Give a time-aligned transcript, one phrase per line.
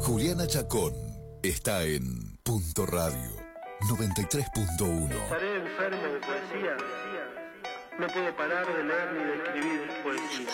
[0.00, 0.94] Juliana Chacón
[1.42, 3.36] está en Punto Radio
[3.90, 5.12] 93.1.
[5.12, 6.76] Estaré enfermo de poesía.
[7.98, 10.48] No puedo parar de leer ni de escribir poesía.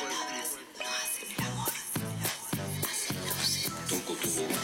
[3.89, 4.61] Toco tu boca,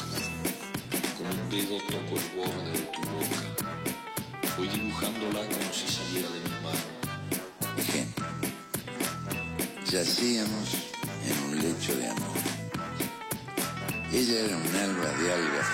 [1.16, 4.56] con un dedo toco el borde de tu boca.
[4.58, 7.78] Voy dibujándola como si saliera de mi mano.
[7.78, 8.26] Ejemplo.
[9.84, 10.74] Yacíamos
[11.24, 12.51] en un lecho de amor.
[14.14, 15.66] Ella era un alba de algas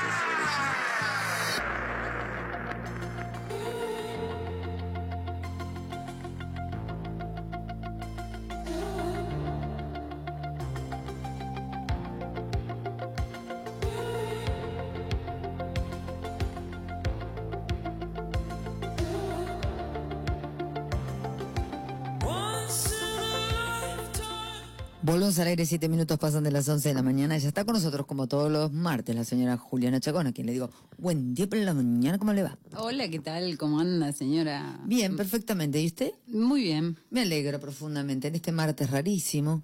[25.29, 27.37] Volvemos al aire, siete minutos pasan de las 11 de la mañana.
[27.37, 30.55] Ya está con nosotros, como todos los martes, la señora Juliana Chacón, a quien le
[30.55, 32.57] digo, buen día por la mañana, ¿cómo le va?
[32.79, 33.59] Hola, ¿qué tal?
[33.59, 34.81] ¿Cómo anda, señora?
[34.87, 35.83] Bien, perfectamente.
[35.83, 36.13] ¿Y usted?
[36.29, 36.97] Muy bien.
[37.11, 39.63] Me alegro profundamente en este martes rarísimo.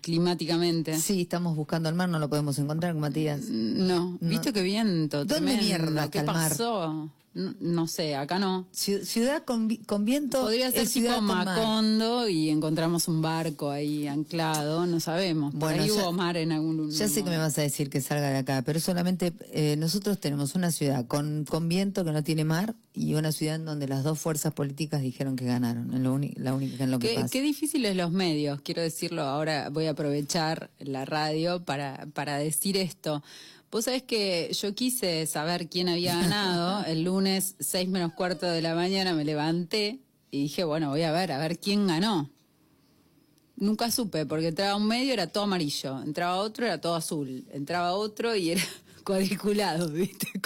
[0.00, 0.96] Climáticamente.
[1.00, 3.48] Sí, estamos buscando el mar, no lo podemos encontrar, Matías.
[3.48, 4.28] No, No.
[4.28, 5.24] ¿viste qué viento?
[5.24, 5.64] ¿Dónde tremendo?
[5.64, 6.52] mierda ¿Qué mar?
[7.38, 8.66] No, no sé, acá no.
[8.74, 10.40] Ciu- Ciudad con, vi- con viento.
[10.42, 11.44] Podría ser tipo con mar.
[11.46, 15.52] Macondo y encontramos un barco ahí anclado, no sabemos.
[15.52, 16.92] Por Bueno, ahí ya- hubo mar en algún lugar.
[16.94, 20.18] Ya sé que me vas a decir que salga de acá, pero solamente eh, nosotros
[20.18, 23.86] tenemos una ciudad con, con viento que no tiene mar y una ciudad en donde
[23.86, 26.02] las dos fuerzas políticas dijeron que ganaron.
[26.02, 27.28] Lo uni- la única en lo que Qué, pasa.
[27.28, 32.76] qué difíciles los medios, quiero decirlo ahora, voy a aprovechar la radio para, para decir
[32.76, 33.22] esto.
[33.70, 38.62] Vos sabés que yo quise saber quién había ganado, el lunes seis menos cuarto de
[38.62, 39.98] la mañana me levanté
[40.30, 42.30] y dije, bueno, voy a ver, a ver quién ganó.
[43.56, 47.92] Nunca supe, porque entraba un medio, era todo amarillo, entraba otro, era todo azul, entraba
[47.92, 48.62] otro y era
[49.04, 50.28] cuadriculado, ¿viste?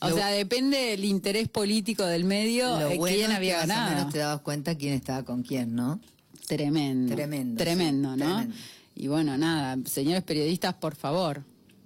[0.00, 3.60] O Lo- sea, depende del interés político del medio, Lo eh, bueno quién es había
[3.60, 3.96] que más o ganado.
[3.96, 5.98] menos te dabas cuenta quién estaba con quién, ¿no?
[6.46, 7.14] Tremendo.
[7.14, 8.26] Tremendo, Tremendo, sí, ¿no?
[8.36, 8.54] tremendo.
[8.96, 11.42] Y bueno, nada, señores periodistas, por favor,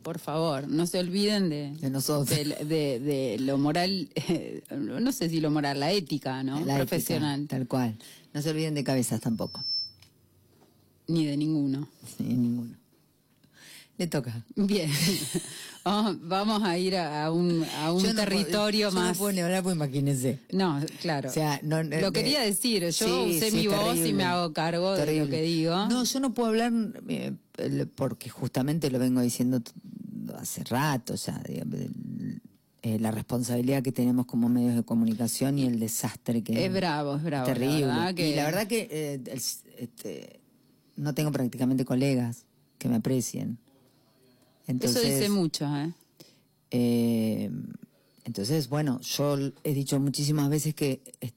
[0.08, 2.30] por favor, no se olviden de, De nosotros.
[2.30, 6.54] de, de- de lo moral, eh, no sé si lo moral, la ética, ¿no?
[6.54, 7.94] La ética, Profesional, tal cual.
[8.32, 9.62] No se olviden de cabezas tampoco.
[11.08, 11.88] ni de ninguno.
[12.16, 12.74] Sí, ninguno.
[13.98, 14.44] Le toca.
[14.54, 14.88] Bien,
[15.84, 19.08] vamos, vamos a ir a, a un, a un Yo no territorio puedo- yo más...
[19.16, 20.38] No puedo ni hablar, pues imagínense.
[20.52, 21.28] No, claro.
[21.28, 24.12] O sea, no, eh, lo quería eh, decir, yo sí, usé sí, mi voz y
[24.12, 25.74] me hago cargo de lo que digo.
[25.88, 26.72] No, yo no puedo hablar
[27.08, 27.32] eh,
[27.96, 29.60] porque justamente lo vengo diciendo
[30.38, 31.14] hace rato,
[31.48, 32.40] el-
[32.82, 37.16] eh, la responsabilidad que tenemos como medios de comunicación y el desastre que Es bravo,
[37.16, 37.48] es bravo.
[37.48, 38.14] la terrible.
[38.14, 39.20] que- Y la verdad que eh,
[39.76, 40.38] este,
[40.94, 42.44] no tengo prácticamente colegas
[42.78, 43.58] que me aprecien.
[44.68, 45.92] Entonces, Eso dice mucho, ¿eh?
[46.70, 47.50] eh,
[48.24, 51.32] entonces, bueno, yo he dicho muchísimas veces que, el,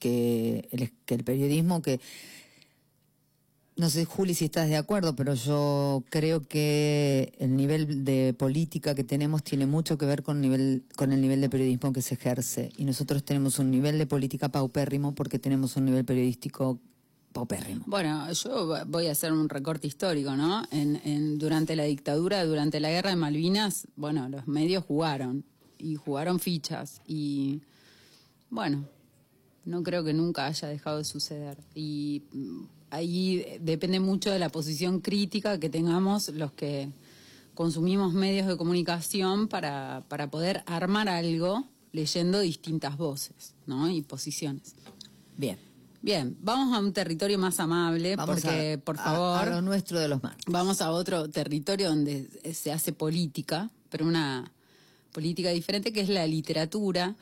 [0.00, 2.00] que el periodismo, que
[3.76, 8.94] no sé, Juli, si estás de acuerdo, pero yo creo que el nivel de política
[8.94, 12.14] que tenemos tiene mucho que ver con, nivel, con el nivel de periodismo que se
[12.14, 12.70] ejerce.
[12.76, 16.78] Y nosotros tenemos un nivel de política paupérrimo porque tenemos un nivel periodístico
[17.34, 17.84] paupérrimo.
[17.86, 20.64] Bueno, yo voy a hacer un recorte histórico, ¿no?
[20.70, 25.44] En, en- durante la dictadura, durante la guerra de Malvinas, bueno, los medios jugaron
[25.78, 27.60] y jugaron fichas y
[28.48, 28.86] bueno,
[29.66, 34.48] no creo que nunca haya dejado de suceder y mm, ahí depende mucho de la
[34.48, 36.88] posición crítica que tengamos los que
[37.54, 43.88] consumimos medios de comunicación para, para poder armar algo leyendo distintas voces, ¿no?
[43.90, 44.74] Y posiciones.
[45.36, 45.58] Bien.
[46.04, 49.62] Bien, vamos a un territorio más amable, Vamos porque, a, por a- favor, a lo
[49.62, 50.38] nuestro de los mares.
[50.46, 54.52] vamos a otro territorio donde se hace política, pero una
[55.12, 57.14] política diferente, que es la literatura.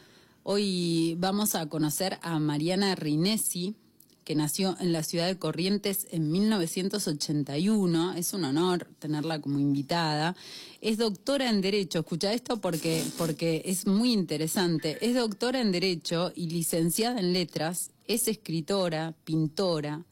[0.42, 3.76] Hoy vamos a conocer a Mariana Rinesi,
[4.24, 8.14] que nació en la ciudad de Corrientes en 1981.
[8.14, 10.36] Es un honor tenerla como invitada.
[10.80, 12.00] Es doctora en Derecho.
[12.00, 14.98] Escucha esto porque, porque es muy interesante.
[15.00, 17.90] Es doctora en Derecho y licenciada en Letras.
[18.06, 20.04] Es escritora, pintora.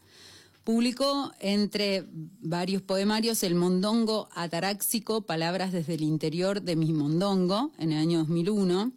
[0.64, 7.92] Publicó entre varios poemarios el mondongo ataráxico, Palabras desde el interior de mi mondongo, en
[7.92, 8.92] el año 2001.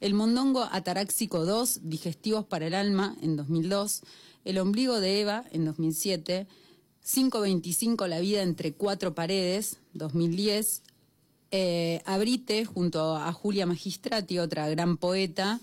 [0.00, 4.02] El mondongo ataráxico 2, Digestivos para el alma, en 2002.
[4.48, 6.46] El ombligo de Eva, en 2007.
[7.04, 10.84] 525, La vida entre cuatro paredes, 2010.
[11.50, 15.60] Eh, Abrite, junto a Julia Magistrati, otra gran poeta.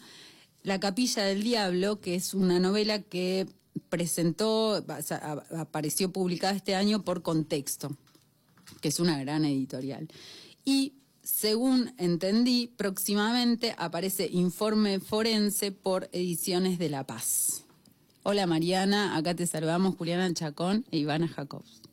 [0.62, 3.48] La Capilla del Diablo, que es una novela que
[3.90, 4.86] presentó,
[5.58, 7.90] apareció publicada este año por Contexto,
[8.82, 10.08] que es una gran editorial.
[10.64, 10.94] Y
[11.24, 17.65] según entendí, próximamente aparece Informe Forense por Ediciones de La Paz.
[18.28, 21.84] Hola Mariana, acá te saludamos Juliana Chacón e Ivana Jacobs.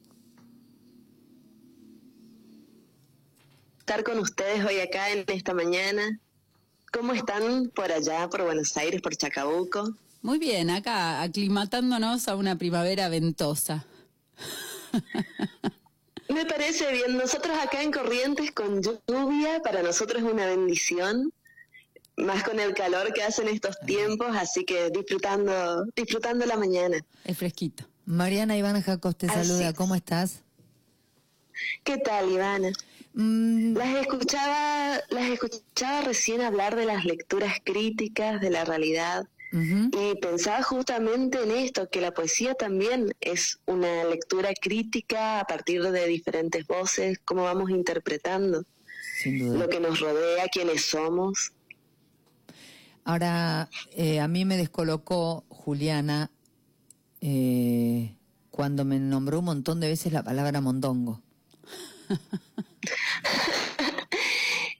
[3.80, 6.18] Estar con ustedes hoy acá en esta mañana.
[6.90, 9.94] ¿Cómo están por allá, por Buenos Aires, por Chacabuco?
[10.22, 13.84] Muy bien, acá aclimatándonos a una primavera ventosa.
[16.30, 17.18] Me parece bien.
[17.18, 21.30] Nosotros acá en Corrientes con lluvia, para nosotros es una bendición,
[22.16, 26.98] más con el calor que hacen estos tiempos, así que disfrutando, disfrutando la mañana.
[27.24, 27.84] Es fresquito.
[28.04, 29.72] Mariana Ivana Jacos te Así saluda.
[29.72, 30.42] ¿cómo estás?
[31.84, 32.70] ¿Qué tal, Ivana?
[33.14, 40.14] Mm, Las escuchaba, las escuchaba recién hablar de las lecturas críticas de la realidad y
[40.18, 46.06] pensaba justamente en esto, que la poesía también es una lectura crítica a partir de
[46.06, 48.64] diferentes voces, cómo vamos interpretando
[49.26, 51.52] lo que nos rodea, quiénes somos.
[53.04, 56.30] Ahora, eh, a mí me descolocó Juliana
[57.20, 58.14] eh,
[58.50, 61.20] cuando me nombró un montón de veces la palabra mondongo.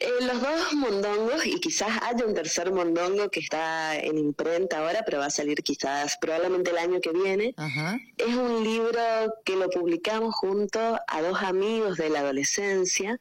[0.05, 5.05] Eh, los dos mondongos, y quizás haya un tercer mondongo que está en imprenta ahora,
[5.07, 7.55] pero va a salir quizás probablemente el año que viene.
[7.57, 8.01] Ajá.
[8.19, 9.01] Es un libro
[9.45, 13.21] que lo publicamos junto a dos amigos de la adolescencia,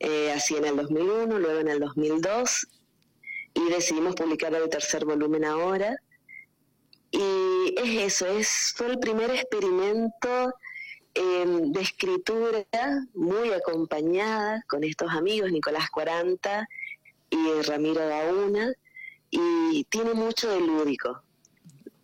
[0.00, 2.68] eh, así en el 2001, luego en el 2002,
[3.58, 5.96] y decidimos publicar el tercer volumen ahora.
[7.10, 10.54] Y es eso, es, fue el primer experimento
[11.14, 12.64] eh, de escritura
[13.14, 16.68] muy acompañada con estos amigos, Nicolás Cuaranta
[17.30, 18.72] y Ramiro Gauna,
[19.30, 21.22] y tiene mucho de lúdico.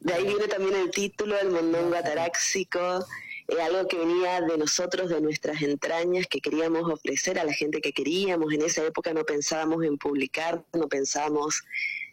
[0.01, 3.05] De ahí viene también el título, el mondongo ataráxico,
[3.49, 7.81] eh, algo que venía de nosotros, de nuestras entrañas, que queríamos ofrecer a la gente
[7.81, 8.53] que queríamos.
[8.53, 11.63] En esa época no pensábamos en publicar, no pensábamos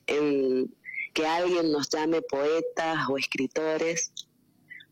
[0.08, 0.74] en
[1.14, 4.12] que alguien nos llame poetas o escritores.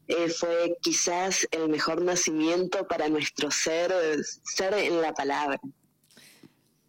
[0.07, 3.93] Eh, fue quizás el mejor nacimiento para nuestro ser,
[4.43, 5.59] ser en la palabra.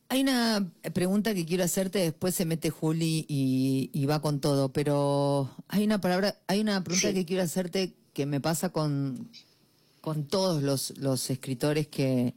[0.08, 4.72] Hay una pregunta que quiero hacerte, después se mete Juli y, y va con todo,
[4.72, 7.14] pero hay una palabra, hay una pregunta Sí.
[7.14, 9.30] que quiero hacerte que me pasa con,
[10.00, 12.34] con todos los, los escritores que,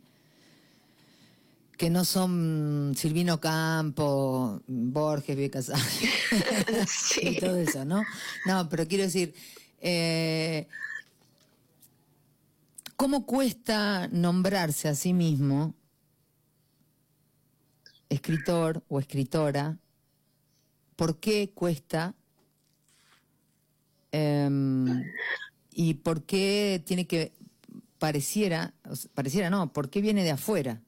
[1.78, 7.38] que no son Silvino Campo, Borges, Vieja y Sí.
[7.40, 8.04] todo eso, ¿no?
[8.46, 9.34] No, pero quiero decir,
[9.82, 10.68] eh,
[12.96, 15.74] ¿cómo cuesta nombrarse a sí mismo
[18.10, 19.78] escritor o escritora?
[20.96, 22.14] ¿Por qué cuesta?
[24.12, 25.04] Em,
[25.76, 27.34] ¿Y por qué tiene que,
[28.00, 28.74] pareciera,
[29.14, 30.82] pareciera no, ¿por qué viene de afuera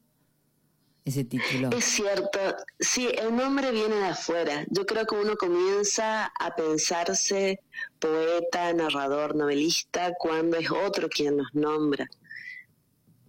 [1.04, 1.70] ese título?
[1.70, 2.38] Es cierto,
[2.78, 4.66] sí, el nombre viene de afuera.
[4.68, 7.60] Yo creo que uno comienza a pensarse
[7.98, 12.08] poeta, narrador, novelista cuando es otro quien nos nombra.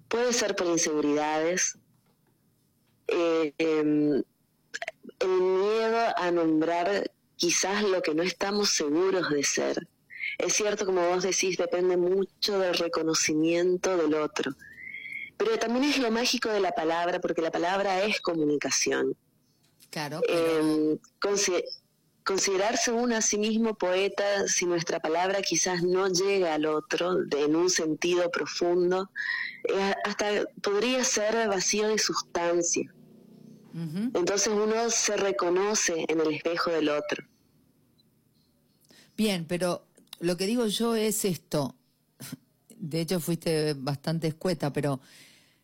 [0.07, 1.77] Puede ser por inseguridades,
[3.07, 4.23] eh, em,
[5.19, 9.87] el miedo a nombrar quizás lo que no estamos seguros de ser.
[10.37, 14.53] Es cierto, como vos decís, depende mucho del reconocimiento del otro.
[15.37, 19.15] Pero también es lo mágico de la palabra, porque la palabra es comunicación.
[19.89, 21.63] Claro, pero- Eh, consi-
[22.23, 27.43] considerarse uno a sí mismo poeta, si nuestra palabra quizás no llega al otro de-
[27.45, 29.09] en un sentido profundo,
[29.63, 32.93] eh, hasta podría ser vacío de sustancia.
[34.13, 37.25] Entonces uno se reconoce en el espejo del otro.
[39.15, 39.86] Bien, pero
[40.19, 41.75] lo que digo yo es esto.
[42.79, 44.99] De hecho, fuiste bastante escueta, pero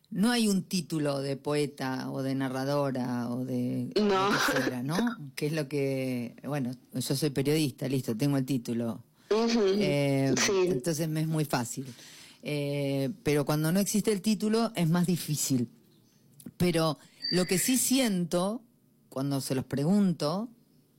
[0.10, 4.30] no hay un título de poeta o de narradora o de No.
[4.30, 4.98] que fuera, ¿no?
[5.36, 9.04] Que es lo que, bueno, yo soy periodista, listo, tengo el título.
[9.30, 11.86] Eh, sí, Entonces me es muy fácil.
[12.44, 15.70] Eh, pero cuando no existe el título es más difícil.
[16.58, 17.00] Pero
[17.32, 18.62] lo que sí siento
[19.10, 20.50] cuando se los pregunto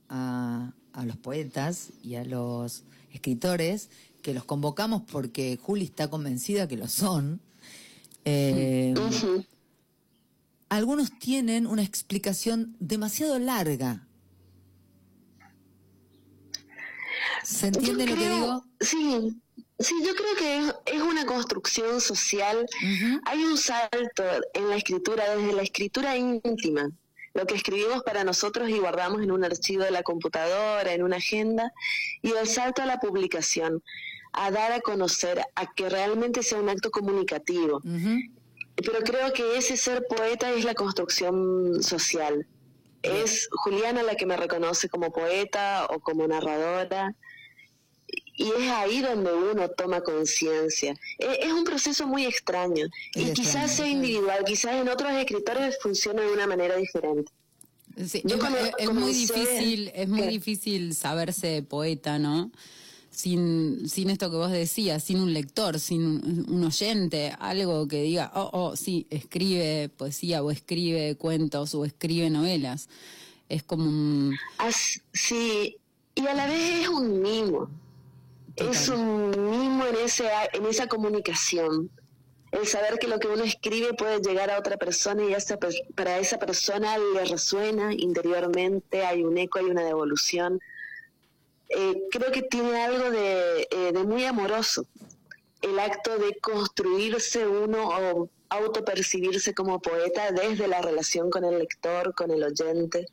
[0.09, 2.83] a, a los poetas y a los
[3.15, 3.89] escritores,
[4.21, 7.41] que los convocamos porque Juli está convencida que lo son,
[8.25, 8.93] eh,
[10.69, 14.07] algunos tienen una explicación demasiado larga.
[17.43, 18.65] ¿Se entiende Yo lo que digo?
[18.79, 19.41] Sí,
[19.77, 22.65] sí, yo creo que es, es una construcción social.
[23.25, 24.23] Hay un salto
[24.55, 26.89] en la escritura, desde la escritura íntima,
[27.35, 31.17] lo que escribimos para nosotros y guardamos en un archivo de la computadora, en una
[31.17, 31.71] agenda,
[32.21, 33.83] y el salto a la publicación,
[34.31, 37.81] a dar a conocer, a que realmente sea un acto comunicativo.
[38.77, 42.47] Pero creo que ese ser poeta es la construcción social.
[43.03, 47.15] Es Juliana la que me reconoce como poeta o como narradora
[48.37, 50.95] y es ahí donde uno toma conciencia.
[51.19, 56.21] E, es, un proceso muy extraño y quizás sea individual, quizás en otros escritores funcione
[56.21, 57.31] de una manera diferente.
[57.95, 62.51] es, muy difícil, es muy difícil saberse poeta, ¿no?
[63.09, 68.29] Sin, sin esto que vos decías, sin un lector, sin un, oyente, algo que diga,
[68.35, 72.89] oh, oh, sí, escribe poesía o escribe cuentos o escribe novelas.
[73.47, 74.35] Es como un...
[75.13, 75.77] sí,
[76.13, 77.69] y a la vez es un mimo
[78.55, 81.89] es un mimo en, ese, en esa comunicación.
[82.51, 85.35] El saber que lo que uno escribe puede llegar a otra persona y
[85.93, 90.61] para esa persona le resuena interiormente, hay un eco, hay una devolución.
[91.69, 94.85] Eh, creo que tiene algo de, eh, de muy amoroso
[95.61, 102.13] el acto de construirse uno o autopercibirse como poeta desde la relación con el lector,
[102.13, 103.07] con el oyente.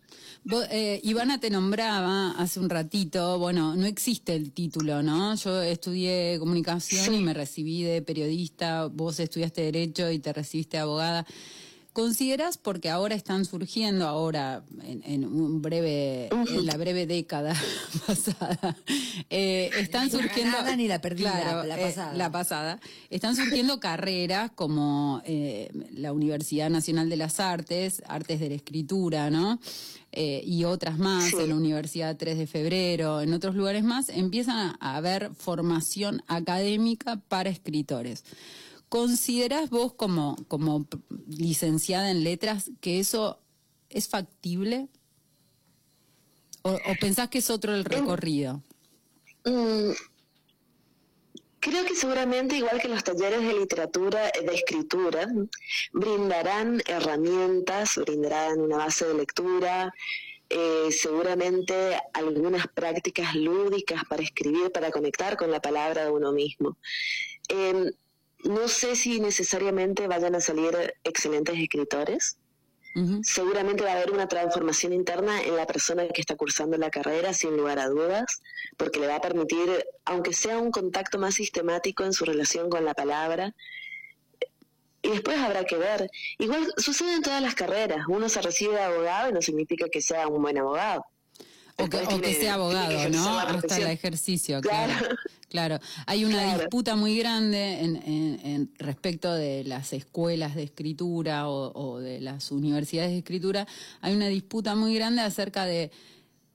[0.71, 5.35] Eh, Ivana te nombraba hace un ratito, bueno, no existe el título, ¿no?
[5.37, 10.83] Yo estudié comunicación y me recibí de periodista, vos estudiaste derecho y te recibiste de
[10.83, 11.27] abogada.
[11.92, 17.54] ¿Consideras, porque ahora están surgiendo, ahora en, un breve, en la breve década
[18.06, 18.78] pasada,
[19.28, 20.56] eh, están surgiendo...
[20.56, 22.14] Nada ni la perdida, la, eh, pasada.
[22.14, 22.80] la pasada.
[23.11, 29.28] Están surgiendo carreras como eh, la Universidad Nacional de las Artes, Artes de la Escritura,
[29.30, 29.61] ¿no?
[30.14, 34.96] y otras más, en la Universidad 3 de Febrero, en otros lugares más, empiezan a
[34.96, 38.22] haber formación académica para escritores.
[38.92, 40.87] ¿Consideras vos como, como
[41.26, 43.40] licenciada en letras que eso
[43.88, 44.90] es factible?
[46.61, 48.62] ¿O, pensás que es otro el recorrido?
[49.46, 49.92] Mm,
[51.58, 55.26] creo que seguramente, igual que los talleres de literatura, eh, de escritura,
[55.94, 59.90] brindarán herramientas, brindarán una base de lectura,
[60.50, 66.76] eh, seguramente algunas prácticas lúdicas para escribir, para conectar con la palabra de uno mismo.
[67.49, 67.90] Em,
[68.44, 72.38] no sé si necesariamente vayan a salir excelentes escritores.
[73.22, 77.32] Seguramente va a haber una transformación interna en la persona que está cursando la carrera,
[77.32, 78.42] sin lugar a dudas,
[78.76, 82.84] porque le va a permitir, aunque sea un contacto más sistemático en su relación con
[82.84, 83.54] la palabra,
[85.02, 86.11] y después habrá que ver.
[86.38, 88.04] Igual sucede en todas las carreras.
[88.08, 91.04] Uno se recibe de abogado y no significa que sea un buen abogado.
[91.79, 93.38] O que, sea abogado, ¿no?
[93.38, 94.93] Hasta el ejercicio, claro.
[95.52, 102.23] Claro, hay una disputa muy grande en, respecto de las escuelas de escritura o, de
[102.23, 103.67] las universidades de escritura.
[104.00, 105.91] Hay una disputa muy grande acerca de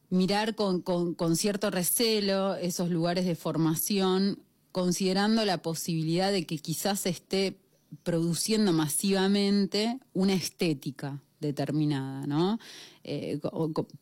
[0.09, 4.39] mirar con, con cierto recelo esos lugares de formación,
[4.71, 7.59] considerando la posibilidad de que quizás se esté
[8.01, 12.59] produciendo masivamente una estética determinada, ¿no?
[13.03, 13.39] Eh,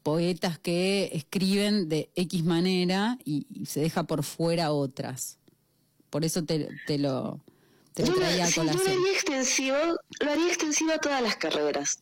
[0.04, 5.38] poetas que escriben de X manera y, se deja por fuera otras.
[6.10, 7.42] Por eso te, lo,
[7.94, 9.78] te traía a Yo lo haría extensivo,
[10.20, 12.00] lo haría extensivo a todas las carreras.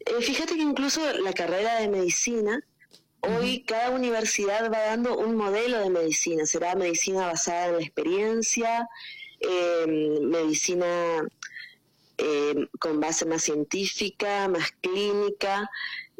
[0.00, 2.60] Eh, fíjate que incluso la carrera de medicina,
[3.20, 6.44] hoy cada universidad va dando un modelo de medicina.
[6.44, 8.88] Será medicina basada en la experiencia,
[9.40, 10.86] eh, medicina
[12.78, 15.68] con base más científica, más clínica,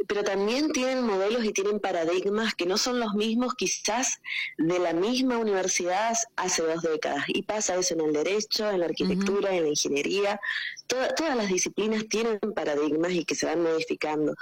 [0.08, 4.20] pero también tienen modelos y tienen paradigmas que no son los mismos quizás
[4.58, 7.24] de la misma universidad hace dos décadas.
[7.28, 10.40] Y pasa eso en el derecho, en la arquitectura, en la ingeniería.
[10.86, 14.34] todas las disciplinas tienen paradigmas y que se van modificando.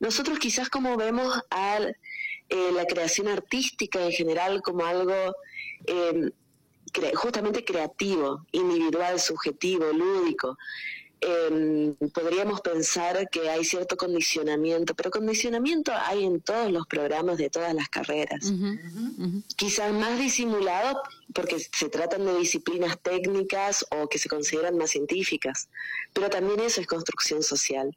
[0.00, 5.14] Nosotros quizás como vemos a eh, la creación artística en general como algo...
[5.86, 6.30] Em,
[7.14, 10.56] justamente creativo, individual, subjetivo, lúdico.
[11.26, 17.48] Em, podríamos pensar que hay cierto condicionamiento, pero condicionamiento hay en todos los programas de
[17.48, 18.52] todas las carreras.
[19.56, 21.00] Quizás más disimulado
[21.32, 25.68] porque se tratan de disciplinas técnicas o que se consideran más científicas,
[26.12, 27.96] pero también eso es construcción social.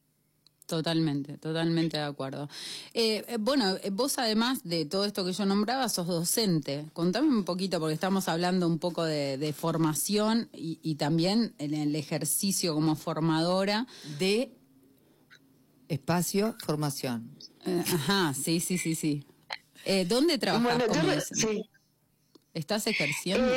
[0.68, 2.50] Totalmente, totalmente de acuerdo.
[2.94, 6.86] Eh, eh, bueno, eh, vos además de todo esto que yo nombraba, sos docente.
[6.92, 12.74] Contame un poquito, porque estamos hablando un poco de, formación y, también en el ejercicio
[12.74, 13.88] como formadora.
[14.20, 14.52] De
[15.88, 17.32] espacio, formación.
[17.66, 19.26] ajá, sí, sí, sí, sí.
[20.10, 21.32] ¿Dónde trabajas
[22.54, 23.54] ¿Estás ejerciendo?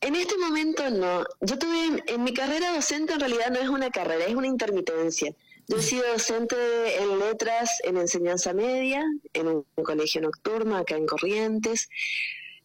[0.00, 1.24] En este momento no.
[1.40, 5.34] Yo tuve, en mi carrera docente en realidad no es una carrera, es una intermitencia.
[5.68, 6.56] Yo he sido docente
[7.02, 11.90] en letras en enseñanza media, en un, colegio nocturno acá en Corrientes.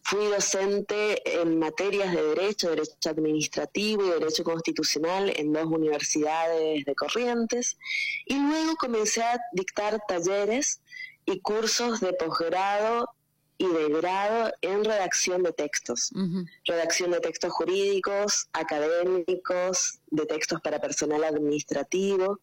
[0.02, 6.94] fui docente en materias de derecho, derecho administrativo y derecho constitucional en dos universidades de
[6.94, 7.76] Corrientes
[8.24, 10.80] y luego comencé a dictar talleres
[11.26, 13.10] y cursos de posgrado
[13.58, 16.10] y de grado en redacción de textos,
[16.64, 22.40] redacción de textos jurídicos, académicos, de textos para personal administrativo.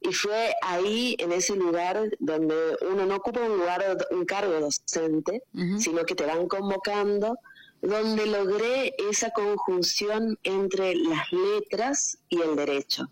[0.00, 2.54] Y fue ahí, en ese lugar, donde
[2.90, 5.42] uno no ocupa un lugar, un cargo docente,
[5.78, 7.36] sino que te van convocando,
[7.82, 13.10] donde logré esa conjunción entre las letras y el derecho.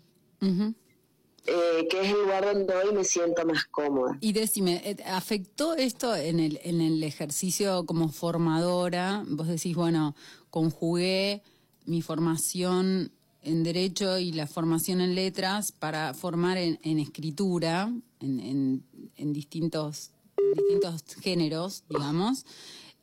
[1.51, 4.19] Eh, que es el lugar donde hoy me siento más cómoda.
[4.21, 9.25] Y decime, eh, ¿afectó esto en el, en el ejercicio como formadora?
[9.27, 10.15] Vos decís, bueno,
[10.51, 11.43] conjugué
[11.87, 18.83] mi formación en Derecho y la formación en Letras para formar en, escritura, en,
[19.17, 20.11] en, distintos,
[20.55, 22.45] distintos géneros, digamos.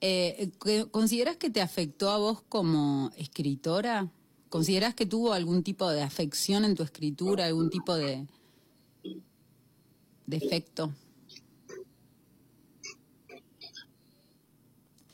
[0.02, 0.52] Eh,
[0.92, 4.12] ¿Consideras que te afectó a vos como escritora?
[4.50, 8.28] ¿Consideras que tuvo algún tipo de afección en tu escritura, algún tipo de,
[10.26, 10.94] defecto.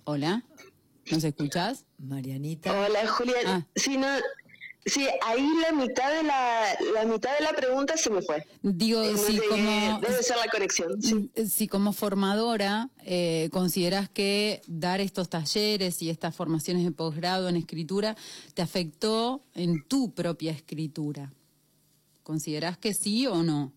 [0.03, 0.43] Hola,
[1.11, 1.85] ¿nos escuchás?
[1.97, 2.71] Marianita.
[2.71, 3.45] Hola, Julián.
[3.45, 3.67] Ah.
[3.75, 4.07] Sí, no,
[4.85, 8.45] sí, ahí la mitad de la, la mitad de la pregunta se me fue.
[8.61, 10.99] Digo, si como debe ser la conexión.
[11.49, 17.57] Si como formadora eh, consideras que dar estos talleres y estas formaciones de posgrado en
[17.57, 18.15] escritura
[18.53, 21.31] te afectó en tu propia escritura,
[22.23, 23.73] ¿consideras que sí o no?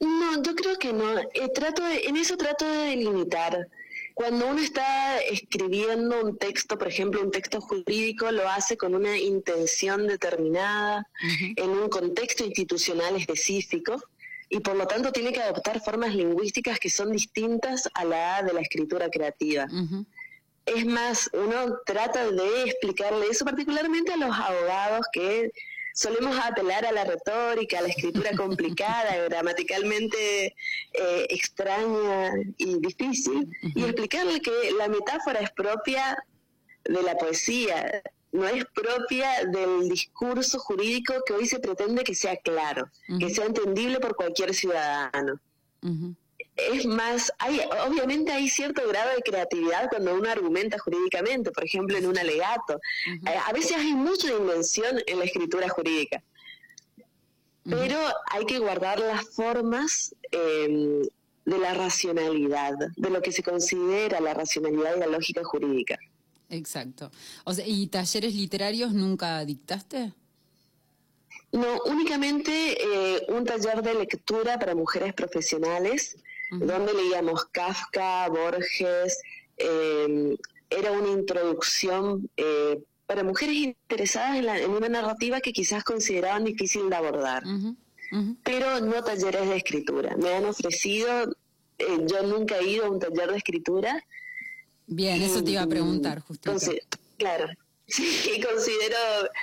[0.00, 1.18] No, yo creo que no.
[1.18, 3.68] Eh, trato en eso trato de delimitar.
[4.14, 9.18] Cuando uno está escribiendo un texto, por ejemplo, un texto jurídico, lo hace con una
[9.18, 11.06] intención determinada,
[11.56, 14.02] en un contexto institucional específico,
[14.48, 18.52] y por lo tanto tiene que adoptar formas lingüísticas que son distintas a la de
[18.52, 19.66] la escritura creativa.
[20.66, 25.50] Es más, uno trata de explicarle eso particularmente a los abogados que
[25.94, 33.84] solemos apelar a la retórica, a la escritura complicada, gramaticalmente eh, extraña y difícil, y
[33.84, 36.16] explicarle que la metáfora es propia
[36.84, 38.02] de la poesía,
[38.32, 43.44] no es propia del discurso jurídico que hoy se pretende que sea claro, que sea
[43.44, 45.40] entendible por cualquier ciudadano
[46.72, 51.96] es más, hay, obviamente hay cierto grado de creatividad cuando uno argumenta jurídicamente, por ejemplo,
[51.96, 52.80] en un alegato.
[53.06, 56.22] Eh, a veces hay mucha invención en la escritura jurídica,
[57.64, 57.96] pero
[58.30, 61.02] hay que guardar las formas em,
[61.44, 65.98] de la racionalidad, de lo que se considera la racionalidad y la lógica jurídica.
[66.50, 67.10] Exacto.
[67.44, 70.12] O sea, ¿Y talleres literarios nunca dictaste?
[71.52, 76.16] No, únicamente eh, un taller de lectura para mujeres profesionales
[76.60, 79.18] donde leíamos Kafka, Borges,
[79.56, 80.36] em,
[80.68, 86.96] era una introducción eh, para mujeres interesadas en, una narrativa que quizás consideraban difícil de
[86.96, 87.42] abordar,
[88.42, 90.16] pero no talleres de escritura.
[90.16, 91.34] Me han ofrecido,
[91.78, 94.04] eh, yo nunca he ido a un taller de escritura.
[94.86, 96.52] Bien, eso te iba a preguntar, justo.
[97.16, 97.46] Claro,
[97.86, 98.96] sí, considero,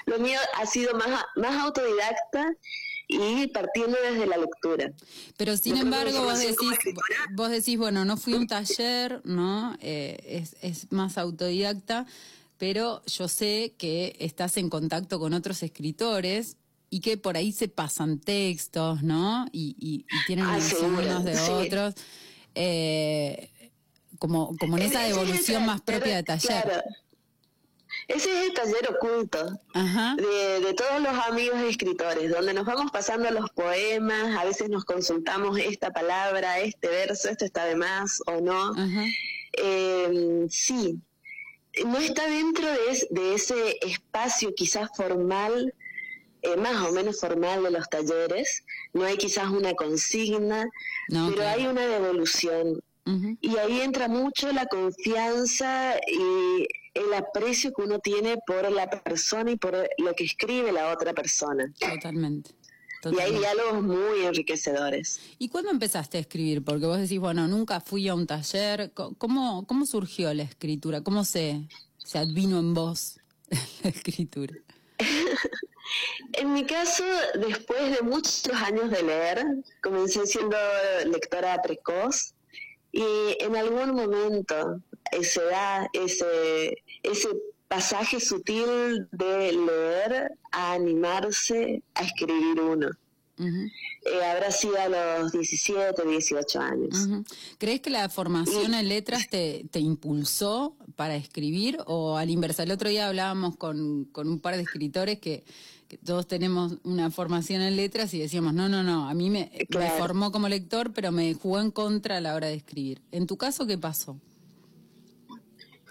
[0.06, 2.56] lo mío ha sido más, más autodidacta
[3.10, 4.94] y partiendo desde la lectura.
[5.36, 6.78] Pero sin embargo, vos decís,
[7.34, 9.76] vos decís, bueno, no fui a un taller, ¿no?
[9.82, 12.06] Eh, es, más autodidacta,
[12.60, 16.58] pero yo sé que estás en contacto con otros escritores
[16.92, 19.48] y que por ahí se pasan textos, ¿no?
[19.52, 21.96] Y, tienen ah, unos de otros.
[22.54, 23.50] Eh,
[24.20, 26.84] como, como en esa devolución más propia de taller.
[28.10, 33.52] Ese es el taller oculto de, todos los amigos escritores, donde nos vamos pasando los
[33.52, 38.74] poemas, a veces nos consultamos esta palabra, este verso, esto está de más o no.
[39.54, 41.00] Em, sí,
[41.86, 42.68] no está dentro
[43.12, 45.76] de, ese espacio quizás formal,
[46.42, 50.68] eh, más o menos formal de los talleres, no hay quizás una consigna,
[51.10, 52.82] pero hay una devolución.
[53.42, 59.52] Y ahí entra mucho la confianza y el aprecio que uno tiene por la persona
[59.52, 61.72] y por lo que escribe la otra persona.
[61.80, 62.52] Totalmente.
[63.06, 65.22] Y hay diálogos muy enriquecedores.
[65.38, 66.64] ¿Y cuándo empezaste a escribir?
[66.64, 68.92] Porque vos decís, bueno, nunca fui a un taller.
[68.94, 71.02] ¿Cómo, cómo surgió la escritura?
[71.02, 73.20] ¿Cómo se, se advino en vos
[73.84, 74.54] la escritura?
[76.34, 79.46] en mi caso, después de muchos años de leer,
[79.82, 80.58] comencé siendo
[81.06, 82.34] lectora precoz
[82.92, 84.82] y en algún momento
[85.22, 87.30] se da ese, ese
[87.68, 92.90] pasaje sutil de leer a animarse a escribir uno.
[93.40, 97.08] Eh, habrá sido a los 17, 18 años.
[97.58, 102.64] ¿Crees que la formación en letras te, te, impulsó para escribir o al inverso?
[102.64, 105.46] El otro día hablábamos con, con un par de escritores que,
[106.06, 109.90] todos tenemos una formación en letras y decíamos, no, no, no, a mí me, me
[109.98, 113.02] formó como lector, pero me jugó en contra a la hora de escribir.
[113.12, 114.16] ¿En tu caso qué pasó?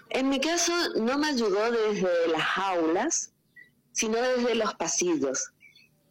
[0.09, 3.31] En mi caso no me ayudó desde las aulas,
[3.91, 5.51] sino desde los pasillos.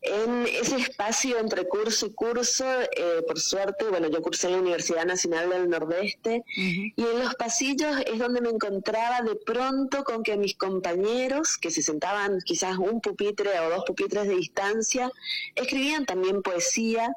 [0.00, 4.60] En ese espacio entre curso y curso, eh, por suerte, bueno, yo cursé en la
[4.60, 10.22] Universidad Nacional del Nordeste y en los pasillos es donde me encontraba de pronto con
[10.22, 15.10] que mis compañeros, que se sentaban quizás un pupitre o dos pupitres de distancia,
[15.56, 17.12] escribían también poesía,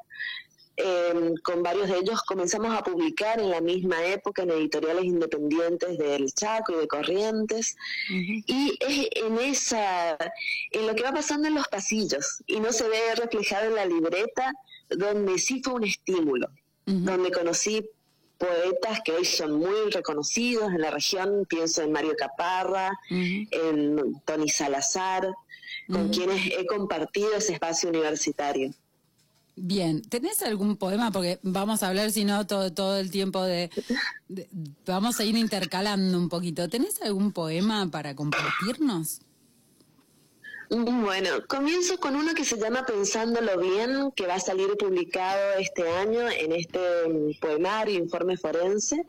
[0.84, 5.96] Em, con varios de ellos comenzamos a publicar en la misma época en editoriales independientes
[5.96, 7.76] del Chaco y de Corrientes.
[8.08, 10.16] Y es en esa,
[10.70, 13.86] en lo que va pasando en los pasillos y no se ve reflejado en la
[13.86, 14.52] libreta,
[14.88, 16.48] donde sí fue un estímulo,
[16.86, 17.88] donde conocí
[18.38, 24.48] poetas que hoy son muy reconocidos en la región, pienso en Mario Caparra, en Tony
[24.48, 25.32] Salazar,
[25.86, 28.72] con quienes he compartido ese espacio universitario.
[29.54, 31.10] Bien, ¿tenés algún poema?
[31.10, 33.70] Porque vamos a hablar, si no, todo, todo el tiempo de,
[34.86, 36.68] Vamos a ir intercalando un poquito.
[36.68, 39.20] ¿Tenés algún poema para compartirnos?
[40.70, 45.86] Bueno, comienzo con uno que se llama Pensándolo Bien, que va a salir publicado este
[45.86, 49.04] año en este mm, poemario, Informe Forense.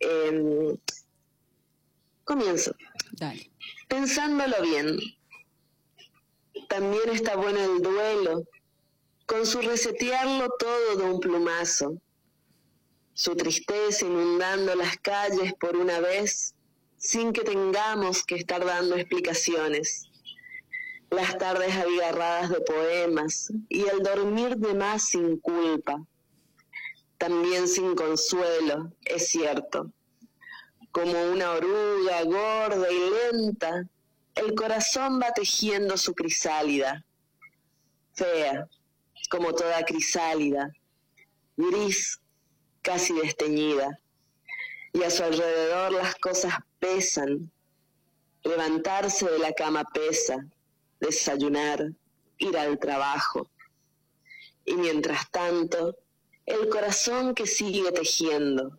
[0.00, 0.76] Em,
[2.24, 2.74] comienzo.
[3.12, 3.50] Dale.
[3.86, 4.98] Pensándolo bien.
[6.70, 8.44] También está bueno el duelo
[9.26, 12.00] con su resetearlo todo de un plumazo,
[13.12, 16.54] su tristeza inundando las calles por una vez
[16.96, 20.08] sin que tengamos que estar dando explicaciones,
[21.10, 26.04] las tardes abigarradas de poemas y el dormir de más sin culpa,
[27.18, 29.90] también sin consuelo, es cierto,
[30.92, 33.86] como una oruga gorda y lenta,
[34.34, 37.04] el corazón va tejiendo su crisálida,
[38.12, 38.68] fea,
[39.28, 40.72] como toda crisálida,
[41.56, 42.20] gris,
[42.82, 43.98] casi desteñida,
[44.92, 47.50] y a su alrededor las cosas pesan,
[48.44, 50.46] levantarse de la cama pesa,
[51.00, 51.92] desayunar,
[52.38, 53.50] ir al trabajo.
[54.64, 55.96] Y mientras tanto,
[56.46, 58.78] el corazón que sigue tejiendo,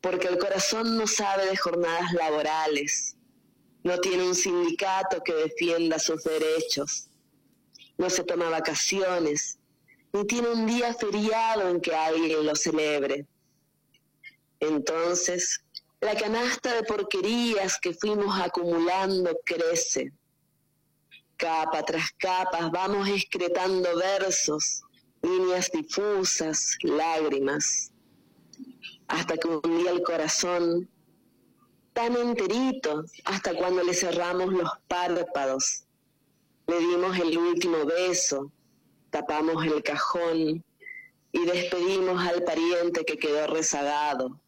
[0.00, 3.16] porque el corazón no sabe de jornadas laborales,
[3.82, 7.09] no tiene un sindicato que defienda sus derechos,
[8.00, 9.58] no se toma vacaciones,
[10.14, 13.26] ni tiene un día feriado en que alguien lo celebre.
[14.58, 15.62] Entonces,
[16.00, 20.14] la canasta de porquerías que fuimos acumulando crece.
[21.36, 24.82] Capa tras capa vamos excretando versos,
[25.20, 27.92] líneas difusas, lágrimas,
[29.08, 30.88] hasta que un día el corazón,
[31.92, 35.84] tan enterito, hasta cuando le cerramos los párpados,
[36.70, 38.52] le dimos el último beso,
[39.10, 40.64] tapamos el cajón
[41.32, 44.40] y despedimos al pariente que quedó rezagado.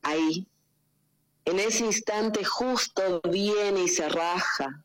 [0.00, 0.46] Ahí,
[1.44, 4.82] en ese instante justo viene y se raja,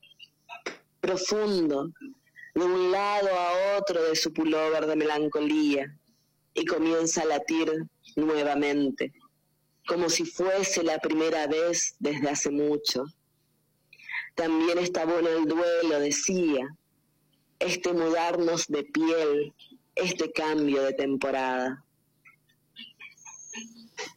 [0.99, 1.89] profundo,
[2.55, 5.97] de un lado a otro de su pullover de melancolía,
[6.53, 7.71] y comienza a latir
[8.17, 9.13] nuevamente,
[9.87, 13.05] como si fuese la primera vez desde hace mucho.
[14.35, 16.75] También está bueno el duelo, decía,
[17.59, 19.53] este mudarnos de piel,
[19.95, 21.83] este cambio de temporada.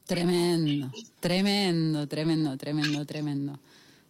[0.07, 3.59] Tremendo, tremendo, tremendo, tremendo, tremendo.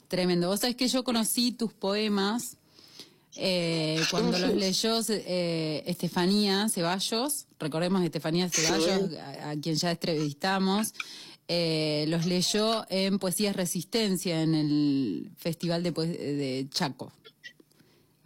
[0.09, 0.49] Tremendo.
[0.49, 2.57] Vos sabés que yo conocí tus poemas
[3.37, 9.11] eh, cuando los leyó eh, Estefanía Ceballos, recordemos Estefanía Ceballos,
[9.43, 10.95] a, quien ya entrevistamos,
[11.49, 17.13] eh, los leyó en Poesías Resistencia en el Festival de, de Chaco.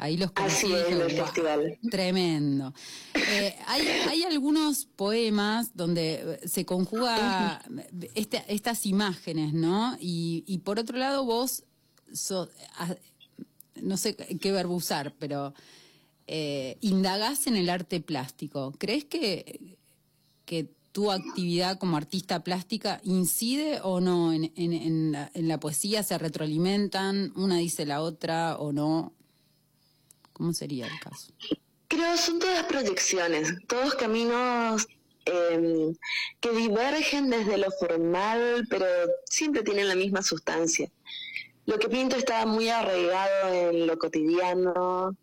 [0.00, 0.72] Ahí los conocí.
[0.72, 1.78] Así el festival.
[1.90, 2.72] Tremendo.
[3.12, 7.62] Eh, hay, algunos poemas donde se conjuga
[8.14, 9.98] este, estas imágenes, ¿no?
[10.00, 11.64] Y, por otro lado vos,
[13.82, 15.52] no sé qué verbo usar, pero
[16.26, 18.72] eh, indagás en el arte plástico.
[18.78, 19.76] ¿Crees que,
[20.46, 26.02] que tu actividad como artista plástica incide o no en, en, la, poesía?
[26.02, 27.32] ¿Se retroalimentan?
[27.36, 29.12] ¿Una dice la otra o no?
[30.32, 31.32] ¿Cómo sería el caso?
[31.88, 34.86] Creo son todas proyecciones, todos caminos
[35.24, 35.94] em,
[36.40, 38.86] que divergen desde lo formal, pero
[39.24, 40.90] siempre tienen la misma sustancia.
[41.66, 45.16] Lo que pinto está muy arraigado en lo cotidiano,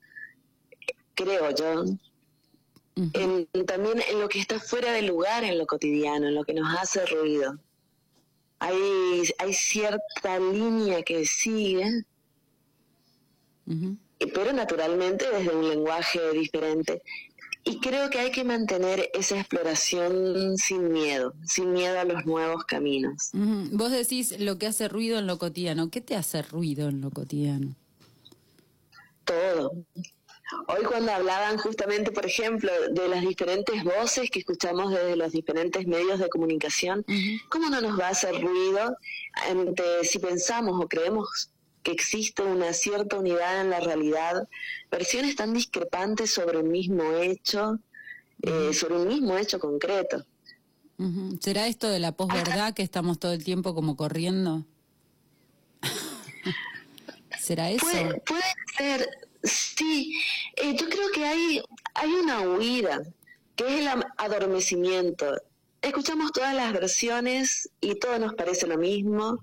[1.15, 1.86] creo yo,
[3.13, 6.53] en- también en lo que está fuera de lugar en lo cotidiano, en lo que
[6.53, 7.57] nos hace ruido.
[8.60, 8.75] Hay,
[9.38, 12.03] hay cierta línea que sigue,
[14.33, 17.01] pero naturalmente desde un lenguaje diferente.
[17.63, 22.63] Y creo que hay que mantener esa exploración sin miedo, sin miedo a los nuevos
[22.63, 23.29] caminos.
[23.33, 25.91] Vos decís lo que hace ruido en lo cotidiano.
[25.91, 27.75] ¿Qué te hace ruido en lo cotidiano?
[29.25, 29.71] todo.
[30.67, 35.86] Hoy cuando hablaban justamente, por ejemplo, de las diferentes voces que escuchamos desde los diferentes
[35.88, 37.05] medios de comunicación,
[37.49, 38.97] ¿cómo no nos va a hacer ruido
[39.49, 41.49] ante, si pensamos o creemos
[41.83, 44.47] que existe una cierta unidad en la realidad,
[44.89, 47.79] versiones tan discrepantes sobre un mismo hecho,
[48.41, 50.25] eh, sobre un mismo hecho concreto?
[51.41, 54.65] ¿Será esto de la posverdad que estamos todo el tiempo como corriendo?
[57.39, 57.86] ¿Será eso?
[57.86, 58.43] Puede, puede
[58.77, 60.17] ser, sí.
[60.56, 61.62] Eh, yo creo que hay,
[61.93, 63.02] hay una huida,
[63.56, 65.36] que es el adormecimiento.
[65.82, 69.39] Escuchamos todas las versiones y todo nos parece lo mismo.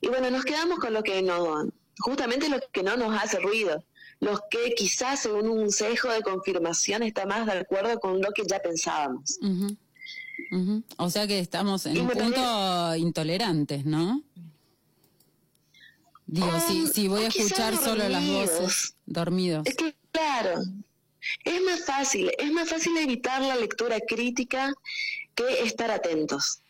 [0.00, 3.84] Y bueno, nos quedamos con lo que no, justamente lo que no nos hace ruido.
[4.20, 8.44] Los que quizás según un sesgo de confirmación está más de acuerdo con lo que
[8.48, 9.38] ya pensábamos.
[10.96, 14.22] O sea que estamos en Y un punto intolerantes, ¿no?
[16.26, 19.66] Digo, si, Um, si voy a escuchar solo las voces, dormidos.
[19.66, 20.62] Es que, claro,
[21.44, 24.72] es más fácil, es más fácil evitar la lectura crítica
[25.34, 26.60] que estar atentos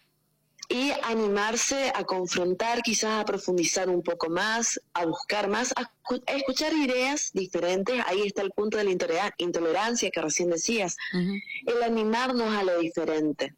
[0.69, 6.23] y animarse a confrontar, quizás a profundizar un poco más, a buscar más, a, escu-
[6.27, 8.03] a escuchar ideas diferentes.
[8.07, 10.97] Ahí está el punto de la intolera- intolerancia que recién decías,
[11.67, 13.55] el animarnos a lo diferente.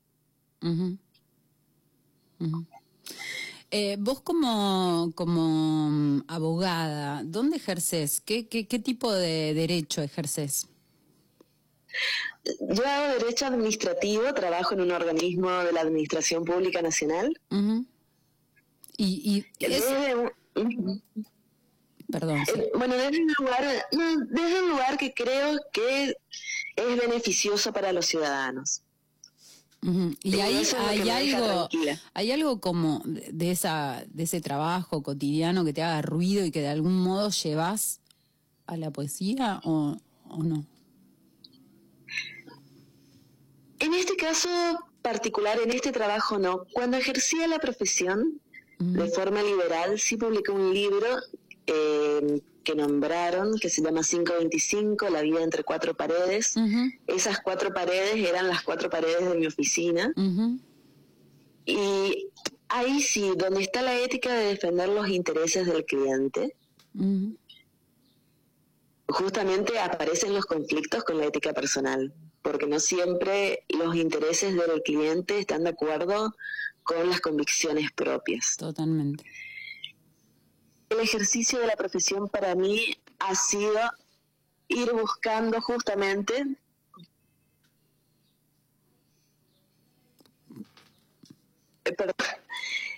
[3.71, 8.21] Eh, vos como, como mm, abogada, ¿dónde ejerces?
[8.21, 10.69] ¿Qué, qué, qué tipo de derecho ejerces?
[12.61, 17.41] Yo hago derecho administrativo, trabajo en un organismo de la Administración Pública Nacional.
[17.51, 17.85] Ujú.
[18.97, 21.03] Y, y es, Desde un-
[22.11, 22.53] perdón, sí.
[22.61, 23.65] Eh, Bueno, desde un lugar,
[24.31, 26.15] desde un lugar que creo que
[26.77, 28.83] es beneficioso para los ciudadanos.
[30.22, 31.68] Y ahí hay algo,
[32.12, 36.51] hay algo como de de esa, de ese trabajo cotidiano que te haga ruido y
[36.51, 38.01] que de algún modo llevas
[38.66, 39.96] a la poesía o,
[40.29, 40.66] o no.
[43.79, 44.49] En este caso
[45.03, 46.64] particular, en este trabajo no.
[46.72, 48.40] Cuando ejercía la profesión
[48.79, 51.07] de forma liberal, sí publiqué un libro
[51.66, 56.57] eh, que nombraron, que se llama 525, La vida entre cuatro paredes.
[57.07, 60.13] Esas cuatro paredes eran las cuatro paredes de mi oficina.
[61.65, 62.29] Y
[62.69, 66.57] ahí sí, donde está la ética de defender los intereses del cliente,
[69.07, 75.39] justamente aparecen los conflictos con la ética personal, porque no siempre los intereses del cliente
[75.39, 76.35] están de acuerdo
[76.83, 78.57] con las convicciones propias.
[78.57, 79.25] Totalmente.
[80.88, 83.79] El ejercicio de la profesión para mí ha sido
[84.68, 86.44] ir buscando justamente
[91.85, 92.14] eh, perdón,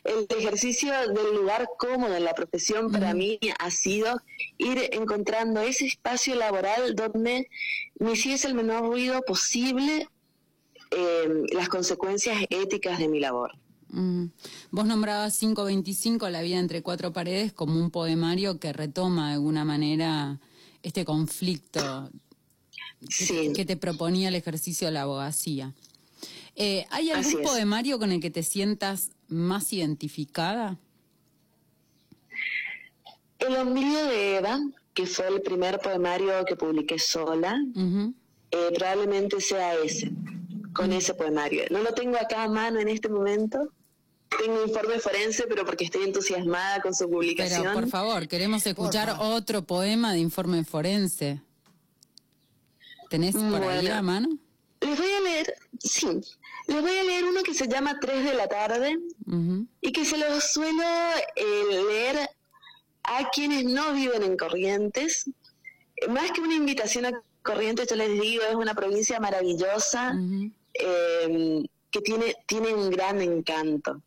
[0.04, 4.20] el ejercicio del lugar cómodo en la profesión para mí ha sido
[4.56, 7.48] ir encontrando ese espacio laboral donde
[7.98, 10.08] me hiciese el menor ruido posible
[10.90, 13.52] eh, las consecuencias éticas de mi labor.
[13.90, 14.26] Mm.
[14.70, 19.64] Vos nombrabas 525, La vida entre cuatro paredes, como un poemario que retoma de alguna
[19.64, 20.38] manera
[20.82, 22.10] este conflicto
[23.00, 23.52] que, Sí.
[23.54, 25.72] que te proponía el ejercicio de la abogacía.
[26.56, 30.76] Eh, ¿Hay algún poemario con el que te sientas más identificada?
[33.38, 34.58] El ombligo de Eva,
[34.94, 37.56] que fue el primer poemario que publiqué sola,
[38.50, 40.10] eh, probablemente sea ese,
[40.74, 41.62] con ese poemario.
[41.70, 43.72] No lo tengo acá a mano en este momento.
[44.36, 47.62] Tengo informe forense, pero porque estoy entusiasmada con su publicación.
[47.62, 51.40] Pero por favor, queremos escuchar otro poema de informe forense.
[53.08, 53.94] ¿Tenés por ahí Bueno.
[53.94, 54.28] a mano?
[54.80, 56.06] Les voy a leer, sí,
[56.66, 58.98] les voy a leer uno que se llama Tres de la tarde
[59.80, 60.84] y que se lo suelo
[61.34, 62.28] eh, leer
[63.02, 65.30] a quienes no viven en Corrientes.
[66.10, 70.14] Más que una invitación a Corrientes, yo les digo, es una provincia maravillosa.
[70.74, 74.02] Eh, que tiene, tiene un gran encanto.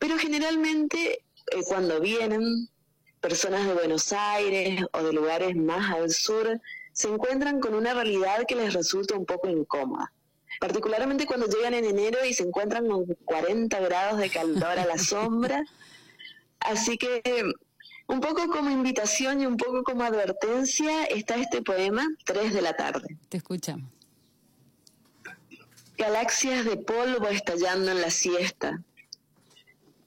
[0.00, 2.68] Pero generalmente eh, cuando vienen
[3.20, 6.60] personas de Buenos Aires o de lugares más al sur,
[6.92, 10.12] se encuentran con una realidad que les resulta un poco incómoda.
[10.58, 14.98] Particularmente cuando llegan en enero y se encuentran con 40 grados de calor a la
[15.12, 15.62] sombra.
[16.60, 17.22] Así que
[18.08, 22.74] un poco como invitación y un poco como advertencia está este poema, Tres de la
[22.74, 23.18] tarde.
[23.28, 23.90] Te escuchamos.
[25.98, 28.82] Galaxias de polvo estallando en la siesta,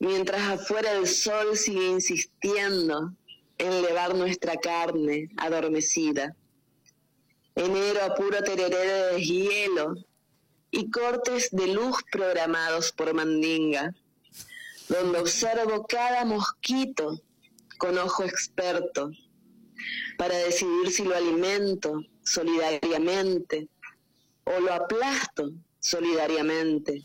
[0.04, 3.14] mientras afuera el sol sigue insistiendo
[3.58, 6.36] en elevar nuestra carne adormecida.
[7.56, 9.96] Enero a puro tereré de deshielo
[10.72, 13.96] y cortes de luz programados por Mandinga,
[14.90, 17.22] donde observo cada mosquito
[17.78, 19.10] con ojo experto
[20.18, 23.70] para decidir si lo alimento solidariamente
[24.44, 27.04] o lo aplasto solidariamente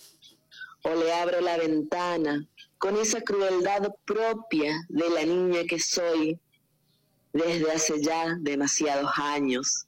[0.83, 2.45] o le abro la ventana
[2.79, 6.39] con esa crueldad propia de la niña que soy
[7.33, 9.87] desde hace ya demasiados años,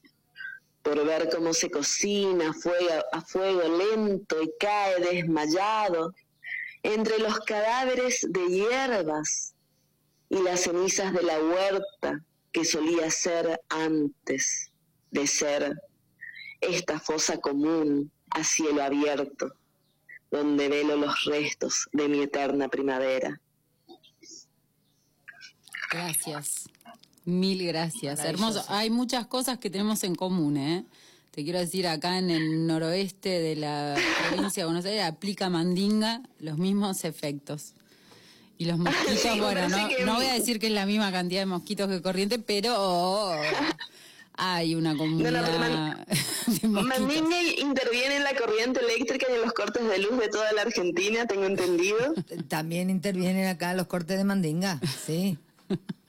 [0.83, 2.53] por ver cómo se cocina
[3.11, 6.13] a fuego, lento y cae desmayado
[6.83, 9.53] entre los cadáveres de hierbas
[10.29, 14.71] y las cenizas de la huerta que solía ser antes
[15.11, 15.75] de ser
[16.59, 19.53] esta fosa común a cielo abierto,
[20.31, 23.39] donde velo los restos de mi eterna primavera.
[25.91, 26.69] Gracias.
[27.25, 28.19] Mil gracias.
[28.21, 28.63] Hermoso.
[28.69, 30.85] Hay muchas cosas que tenemos en común, ¿eh?
[31.31, 33.95] Te quiero decir, acá en el noroeste de la
[34.29, 37.73] provincia de Buenos Aires aplica mandinga los mismos efectos.
[38.57, 41.45] Y los mosquitos, bueno, no, no voy a decir que es la misma cantidad de
[41.45, 43.35] mosquitos que corriente, pero
[44.33, 45.31] hay una comunidad
[46.63, 50.51] no, Mandinga interviene en la corriente eléctrica y en los cortes de luz de toda
[50.53, 52.13] la Argentina, tengo entendido.
[52.47, 55.37] También intervienen acá los cortes de Mandinga, sí.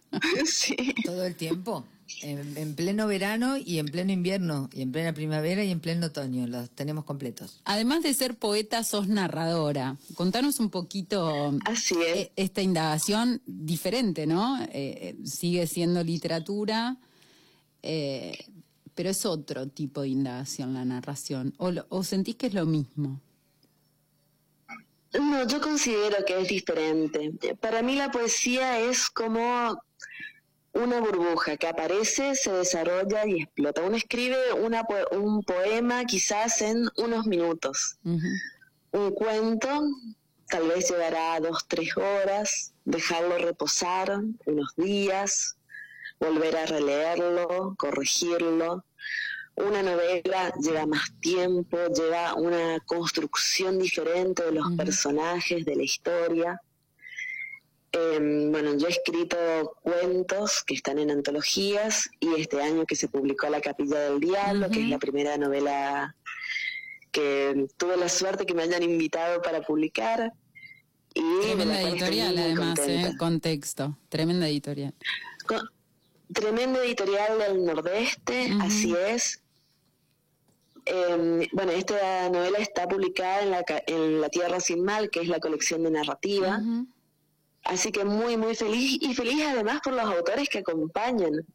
[0.46, 0.94] sí.
[1.04, 1.84] Todo el tiempo.
[2.20, 6.46] En, pleno verano y en pleno invierno, y en plena primavera y en pleno otoño,
[6.46, 7.60] los tenemos completos.
[7.64, 9.96] Además de ser poeta, sos narradora.
[10.14, 12.16] Contanos un poquito Así es.
[12.16, 14.62] E, esta indagación diferente, ¿no?
[14.62, 16.98] Eh, eh, sigue siendo literatura,
[17.82, 18.38] eh,
[18.94, 21.54] pero es otro tipo de indagación la narración.
[21.58, 23.20] ¿O, ¿O sentís que es lo mismo?
[25.12, 27.32] No, yo considero que es diferente.
[27.60, 29.78] Para mí la poesía es como
[30.72, 33.82] una burbuja que aparece, se desarrolla y explota.
[33.82, 37.98] Uno escribe una, un poema quizás en unos minutos.
[38.04, 39.68] Un cuento
[40.48, 45.56] tal vez llevará dos, tres horas, dejarlo reposar unos días,
[46.22, 48.84] volver a releerlo, corregirlo.
[49.56, 56.60] Una novela lleva más tiempo, lleva una construcción diferente de los personajes, de la historia.
[57.92, 59.36] Em, bueno, yo he escrito
[59.82, 64.70] cuentos que están en antologías y este año que se publicó La Capilla del Diablo,
[64.70, 66.16] que es la primera novela
[67.10, 70.32] que tuve la suerte que me hayan invitado para publicar.
[71.14, 73.12] Y tremenda editorial, además, ¿eh?
[73.18, 73.98] contexto.
[74.08, 74.94] Tremenda editorial.
[76.32, 79.42] Tremenda editorial del Nordeste, así es.
[80.84, 85.28] Em, bueno, esta novela está publicada en la, en la Tierra Sin Mal, que es
[85.28, 86.60] la colección de narrativa.
[87.64, 91.46] Así que muy, muy feliz y feliz además por los autores que acompañan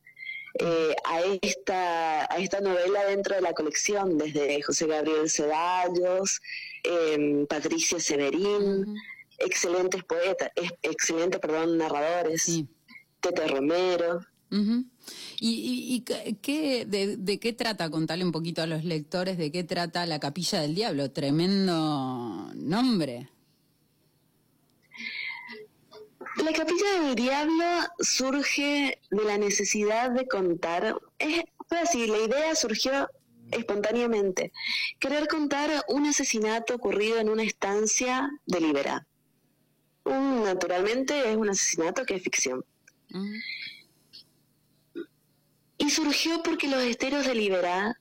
[0.60, 6.42] eh, a, esta, a esta novela dentro de la colección, desde José Gabriel Ceballos,
[6.84, 8.96] em, Patricia Severín,
[9.38, 12.64] excelentes poetas, excelentes, perdón, narradores,
[13.20, 14.22] Tete Romero.
[15.40, 16.04] ¿Y,
[16.42, 17.90] qué, de, de, qué trata?
[17.90, 21.12] Contarle un poquito a los lectores de qué trata La Capilla del Diablo.
[21.12, 23.30] Tremendo nombre.
[26.44, 27.66] La capilla del diablo
[28.00, 33.10] surge de la necesidad de contar, es, fue así, la idea surgió
[33.50, 34.52] espontáneamente,
[35.00, 39.08] querer contar un asesinato ocurrido en una estancia de Libera.
[40.06, 42.64] naturalmente es un asesinato que es ficción.
[45.88, 47.98] Y surgió porque los esteros de Libera,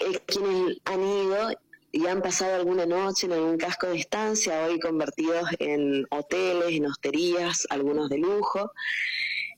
[0.00, 1.48] eh, quienes han ido
[1.92, 6.86] y han pasado alguna noche en algún casco de estancia, hoy convertidos en hoteles, en
[6.86, 8.72] hosterías, algunos de lujo.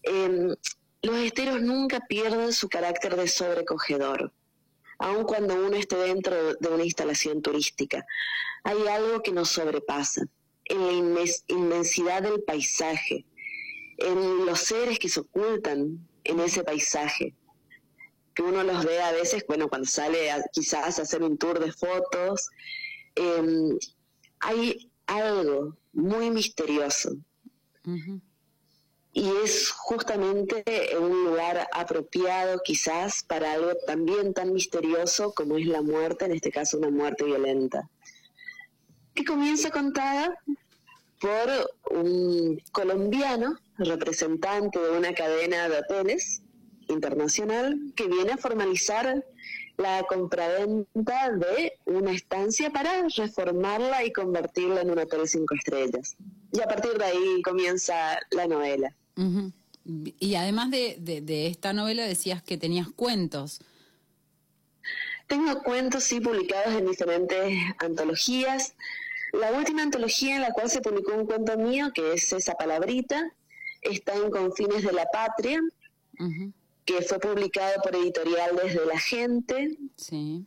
[0.03, 0.55] Em,
[1.01, 4.35] los esteros nunca pierden su carácter de sobrecogedor,
[4.99, 8.05] aun cuando uno esté dentro de una instalación turística.
[8.65, 10.27] Hay algo que nos sobrepasa,
[10.67, 13.25] en la inmensidad del paisaje,
[13.97, 17.35] en los seres que se ocultan en ese paisaje
[18.37, 21.73] que uno los ve a veces, bueno, cuando sale quizás a hacer un tour de
[21.73, 22.51] fotos,
[23.15, 23.79] em,
[24.41, 27.17] hay algo muy misterioso.
[29.13, 30.63] Y es justamente
[31.01, 36.51] un lugar apropiado quizás para algo también tan misterioso como es la muerte, en este
[36.51, 37.89] caso una muerte violenta.
[39.15, 40.39] Que comienza contada
[41.21, 46.43] por un colombiano, representante de una cadena de hoteles,
[46.89, 49.25] internacional que viene a formalizar
[49.77, 56.17] la compraventa de una estancia para reformarla y convertirla en un hotel cinco estrellas.
[56.53, 58.95] Y a partir de ahí comienza la novela.
[60.19, 63.61] Y además de, de- de esta novela decías que tenías cuentos.
[65.27, 68.75] Tengo cuentos, sí, publicados en diferentes antologías.
[69.33, 73.31] La última antología en la cual se publicó un cuento mío, que es esa palabrita,
[73.83, 75.61] está en Confines de la Patria.
[76.87, 80.45] Que fue publicado por editorial Desde la Gente Sí.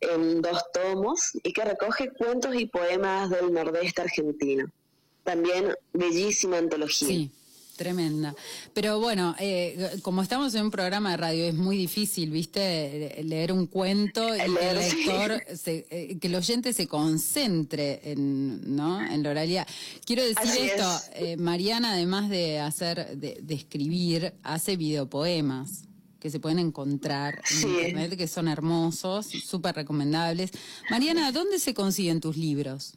[0.00, 4.70] en dos tomos y que recoge cuentos y poemas del nordeste argentino.
[5.24, 7.08] También bellísima antología.
[7.08, 7.30] Sí,
[7.84, 8.34] tremenda.
[8.74, 13.22] Pero bueno, eh, como estamos en un programa de radio, es muy difícil, ¿viste?
[13.24, 18.76] Leer un cuento y que el lector, se- eh, que el oyente se concentre en,
[18.76, 19.00] ¿no?
[19.00, 19.66] en la oralidad.
[20.04, 21.22] Quiero decir Así esto, es.
[21.22, 25.84] eh, Mariana, además de hacer, de, de escribir, hace videopoemas
[26.20, 30.50] que se pueden encontrar en internet, que son hermosos, súper recomendables.
[30.90, 32.92] Mariana, ¿dónde se consiguen tus libros?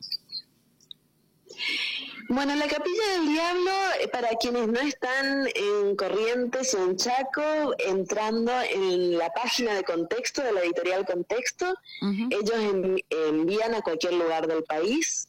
[2.29, 3.71] Bueno, La Capilla del Diablo,
[4.01, 9.83] eh, para quienes no están en Corrientes o en Chaco, entrando en la página de
[9.83, 15.27] Contexto, de la editorial Contexto, ellos envían a cualquier lugar del país.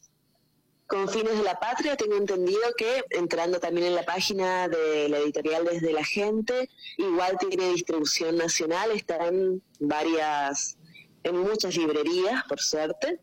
[0.87, 5.17] Con fines de la patria, tengo entendido que entrando también en la página de la
[5.17, 10.77] editorial Desde la Gente, igual tiene distribución nacional, está en varias,
[11.23, 13.19] en muchas librerías, por suerte.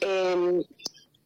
[0.00, 0.64] Eh,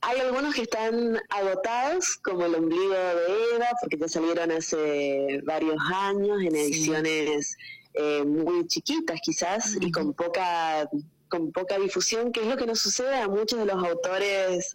[0.08, 5.76] hay algunos que están agotados, como el ombligo de Eva, porque ya salieron hace varios
[5.92, 6.58] años en Sí.
[6.60, 7.56] ediciones
[7.94, 10.88] eh, muy chiquitas quizás y con poca
[11.28, 14.74] con poca difusión, que es lo que nos sucede a muchos de los autores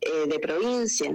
[0.00, 1.14] eh, de provincia.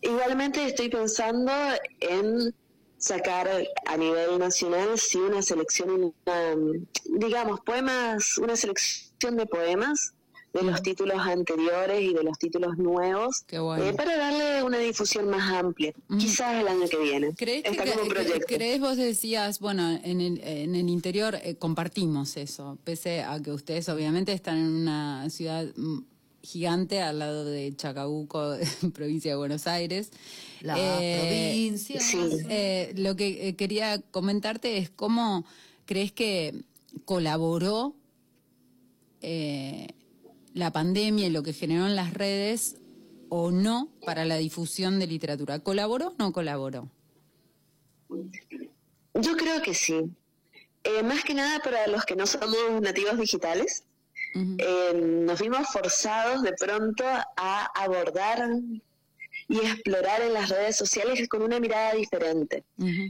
[0.00, 1.52] Igualmente estoy pensando
[2.00, 2.54] en
[2.96, 3.50] sacar
[3.86, 6.56] a nivel nacional sí una selección, una,
[7.04, 10.14] digamos, poemas, una selección de poemas
[10.52, 13.84] de los títulos anteriores y de los títulos nuevos Qué bueno.
[13.84, 17.34] eh, para darle una difusión más amplia, quizás el año que viene.
[17.34, 18.44] ¿Crees que, como un proyecto.
[18.46, 23.50] crees vos decías, bueno, en el, en el interior eh, compartimos eso, pese a que
[23.50, 26.00] ustedes obviamente están en una ciudad mm,
[26.42, 28.56] gigante al lado de Chacabuco,
[28.94, 30.10] provincia de Buenos Aires.
[30.60, 31.18] La Eh,
[31.52, 32.00] provincia.
[32.00, 32.18] sí.
[32.50, 35.44] eh, lo que eh, quería comentarte es cómo
[35.86, 36.54] crees que
[37.04, 37.94] colaboró
[39.22, 39.88] eh,
[40.54, 42.76] la pandemia y lo que generó en las redes
[43.28, 45.60] o no para la difusión de literatura.
[45.60, 46.88] ¿Colaboró o no colaboró?
[49.14, 50.10] Yo creo que sí.
[50.84, 53.84] Eh, más que nada para los que no somos nativos digitales,
[54.34, 58.48] eh, nos vimos forzados de pronto a abordar
[59.48, 62.64] y explorar en las redes sociales con una mirada diferente.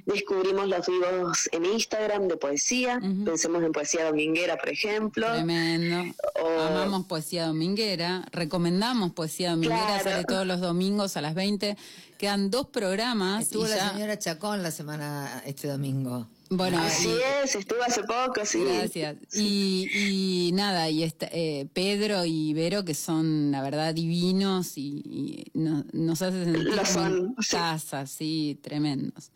[0.07, 5.27] Descubrimos los vivos en Instagram de poesía, pensemos en poesía dominguera, por ejemplo.
[5.33, 6.15] Tremendo.
[6.43, 8.25] O- Amamos poesía dominguera.
[8.33, 9.99] Recomendamos poesía dominguera.
[10.01, 10.11] Claro.
[10.11, 11.77] Sale todos los domingos a las 20.
[12.19, 13.43] Quedan dos programas.
[13.43, 16.27] Estuvo y la ya- señora Chacón la semana, este domingo.
[16.55, 18.63] Bueno, Así y- es, estuvo hace poco, sí.
[18.63, 19.17] Gracias.
[19.35, 25.03] Y, y nada, y esta- eh, Pedro y Vero, que son, la verdad, divinos y,
[25.07, 27.51] y no- nos hace sentir como son, en sí.
[27.57, 29.31] casa, sí, tremendos.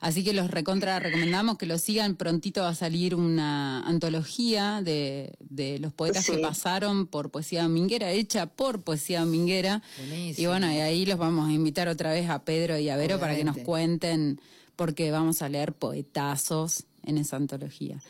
[0.00, 2.14] Así que los recontra recomendamos que lo sigan.
[2.16, 6.32] Prontito va a salir una antología de, de los poetas Sí.
[6.32, 9.82] que pasaron por Poesía Dominguera, hecha por Poesía Dominguera.
[9.96, 10.44] Buenísimo.
[10.44, 13.18] Y bueno, y ahí los vamos a invitar otra vez a Pedro y a Vero
[13.18, 14.40] para que nos cuenten,
[14.78, 18.00] porque vamos a leer poetazos en esa antología.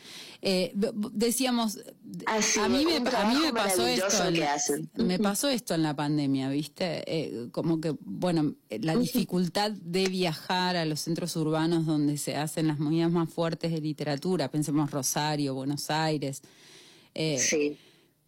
[0.43, 0.71] Eh,
[1.13, 1.79] decíamos,
[2.27, 5.73] Así, a mí me, un a mí me trabajo pasó esto, en- me pasó esto
[5.73, 7.03] en la pandemia, ¿viste?
[7.07, 12.35] Eh, como que, bueno, eh, la dificultad de viajar a los centros urbanos donde se
[12.35, 16.41] hacen las movidas más fuertes de literatura, pensemos Rosario, Buenos Aires.
[17.15, 17.77] Eh, Sí.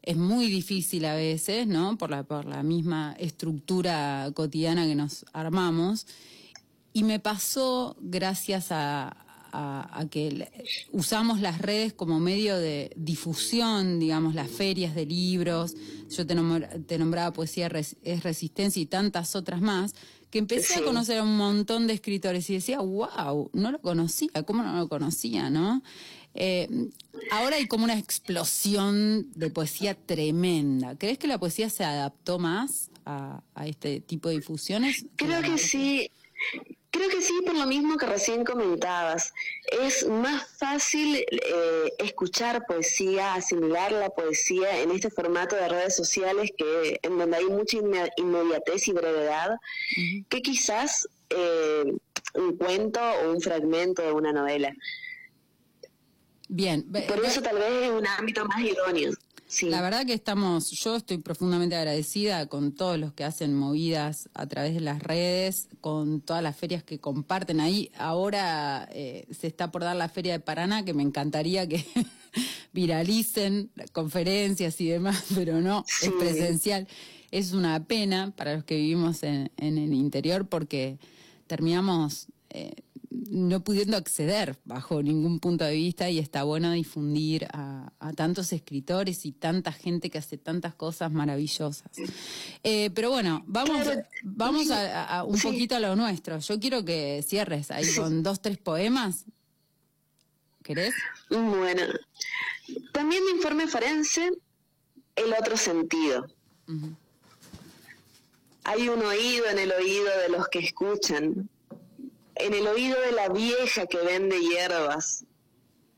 [0.01, 1.95] es muy difícil a veces, ¿no?
[1.97, 6.07] Por la, por la misma estructura cotidiana que nos armamos.
[6.93, 9.15] Y me pasó gracias a,
[9.53, 10.49] a- a que
[10.91, 15.73] usamos las redes como medio de difusión, digamos, las ferias de libros.
[16.09, 19.93] Yo te, nombra- te nombraba Poesía Res- es Resistencia y tantas otras más,
[20.29, 24.29] que empecé a conocer a un montón de escritores y decía, wow, no lo conocía,
[24.45, 25.83] ¿cómo no lo conocía, no?
[26.33, 26.69] Eh,
[27.31, 30.95] ahora hay como una explosión de poesía tremenda.
[30.97, 35.05] ¿Crees que la poesía se adaptó más a, a este tipo de difusiones?
[35.17, 36.09] Creo que sí.
[36.91, 39.33] Creo que sí, por lo mismo que recién comentabas.
[39.71, 46.51] Es más fácil eh, escuchar poesía, asimilar la poesía en este formato de redes sociales
[46.57, 49.57] que en donde hay mucha inme- inmediatez y brevedad,
[50.27, 51.85] que quizás eh,
[52.33, 54.73] un cuento o un fragmento de una novela.
[56.49, 56.85] Bien.
[57.07, 59.11] Por eso tal vez es un ámbito más idóneo.
[59.63, 64.47] La verdad que estamos, yo estoy profundamente agradecida con todos los que hacen movidas a
[64.47, 67.91] través de las redes, con todas las ferias que comparten ahí.
[67.97, 71.85] Ahora eh, se está por dar la feria de Paraná, que me encantaría que
[72.73, 76.87] viralicen conferencias y demás, pero no, es presencial.
[77.29, 80.97] Es una pena para los que vivimos en, en el interior porque
[81.47, 82.71] terminamos eh,
[83.11, 89.25] no pudiendo acceder bajo ningún punto de vista y está bueno difundir a, tantos escritores
[89.25, 91.91] y tanta gente que hace tantas cosas maravillosas.
[92.63, 93.87] Eh, pero bueno, vamos,
[94.23, 96.39] vamos a, un poquito a lo nuestro.
[96.39, 99.25] Yo quiero que cierres ahí con dos, tres poemas.
[100.63, 100.93] ¿Querés?
[101.29, 101.83] Bueno,
[102.93, 104.31] también de informe forense,
[105.15, 106.27] el otro sentido.
[108.63, 111.49] Hay un oído en el oído de los que escuchan
[112.35, 115.25] en el oído de la vieja que vende hierbas,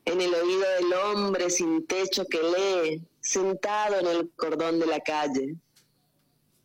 [0.04, 5.00] en el oído del hombre sin techo que lee, sentado en el cordón de la
[5.00, 5.56] calle,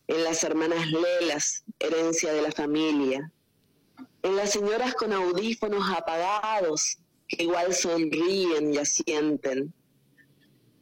[0.08, 3.32] en las hermanas Lelas, herencia de la familia,
[4.24, 6.98] en las señoras con audífonos apagados,
[7.28, 9.74] que igual sonríen y asienten,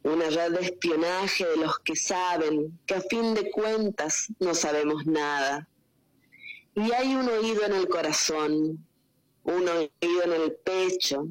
[0.02, 5.04] una red de espionaje de los que saben que a fin de cuentas no sabemos
[5.06, 5.68] nada.
[6.78, 8.86] Y hay un oído en el corazón,
[9.42, 11.26] un oído en el pecho,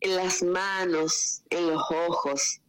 [0.00, 2.62] en las manos, en los ojos,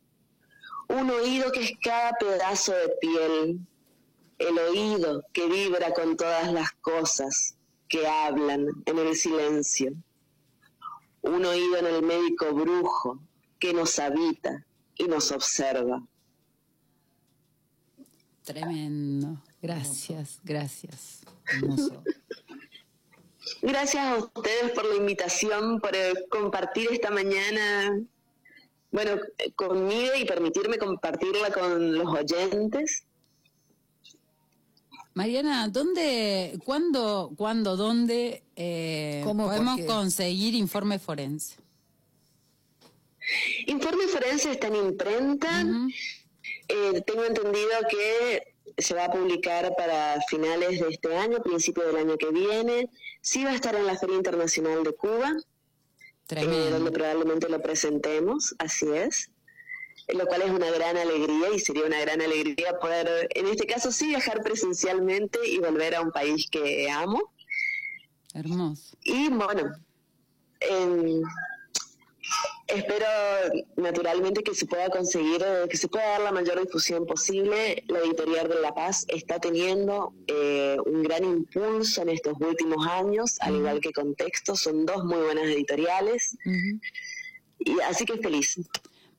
[0.89, 3.59] un oído que es cada pedazo de piel,
[4.38, 7.55] el oído que vibra con todas las cosas
[7.88, 9.93] que hablan en el silencio,
[11.22, 13.22] un oído en el médico brujo
[13.59, 14.65] que nos habita
[14.97, 16.03] y nos observa.
[18.43, 19.41] Tremendo.
[19.61, 21.18] Gracias, gracias.
[23.62, 28.00] Gracias a ustedes por la invitación, por eh, compartir esta mañana,
[28.91, 29.20] bueno,
[29.56, 33.04] conmigo y permitirme compartirla con los oyentes.
[35.14, 41.58] Mariana, ¿dónde, cuándo, cuándo, dónde eh, podemos conseguir informe forense?
[43.68, 45.66] Informe forense está en imprenta.
[46.68, 48.49] Eh, tengo entendido que
[48.82, 52.90] se va a publicar para finales de este año, principio del año que viene.
[53.22, 55.36] Sí va a estar en la Feria Internacional de Cuba,
[56.30, 59.30] eh, donde probablemente lo presentemos, así es.
[60.08, 63.92] Lo cual es una gran alegría y sería una gran alegría poder, en este caso
[63.92, 67.32] sí, viajar presencialmente y volver a un país que amo.
[68.34, 68.98] Hermoso.
[69.04, 69.76] Y bueno,
[72.70, 73.05] Espero
[73.78, 77.84] naturalmente que se pueda conseguir, eh, que se pueda dar la mayor difusión posible.
[77.88, 83.38] La editorial de La Paz está teniendo eh, un gran impulso en estos últimos años,
[83.41, 86.38] al igual que Contexto, son dos muy buenas editoriales.
[87.59, 88.59] y así que feliz.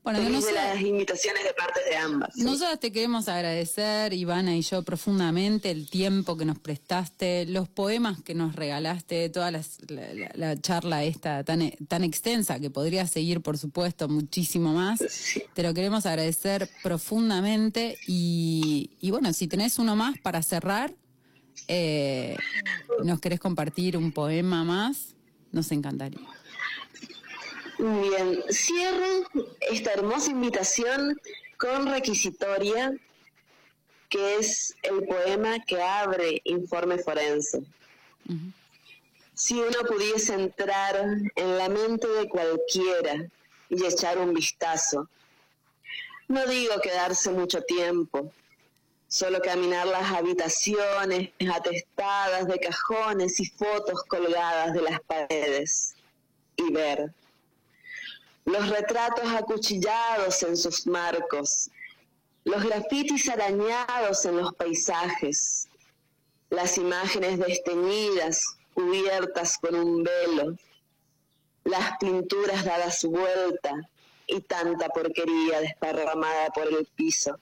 [0.03, 2.35] Bueno, de las invitaciones de parte de ambas.
[2.37, 8.23] Nosotros te queremos agradecer, Ivana y yo, profundamente el tiempo que nos prestaste, los poemas
[8.23, 14.09] que nos regalaste, toda la, charla esta tan, tan extensa, que podría seguir, por supuesto,
[14.09, 15.01] muchísimo más.
[15.53, 20.95] Te lo queremos agradecer profundamente y, bueno, si tenés uno más para cerrar,
[21.69, 22.37] eh,
[23.05, 25.15] nos querés compartir un poema más,
[25.53, 26.30] nos encantaría.
[27.83, 29.27] Bien, cierro
[29.63, 31.19] esta hermosa invitación
[31.57, 32.93] con requisitoria,
[34.11, 37.63] que es el poema que abre Informe Forense.
[39.33, 40.95] Si uno pudiese entrar
[41.35, 43.15] en la mente de cualquiera
[43.71, 45.09] y echar un vistazo,
[46.29, 48.31] no digo quedarse mucho tiempo,
[49.09, 55.95] solo caminar las habitaciones atestadas de cajones y fotos colgadas de las paredes
[56.57, 57.15] y ver
[58.45, 61.71] los retratos acuchillados en sus marcos,
[62.45, 65.69] los grafitis arañados en los paisajes,
[66.49, 70.57] las imágenes desteñidas cubiertas con un velo,
[71.65, 73.73] las pinturas dadas vuelta
[74.27, 77.39] y tanta porquería desparramada por el piso.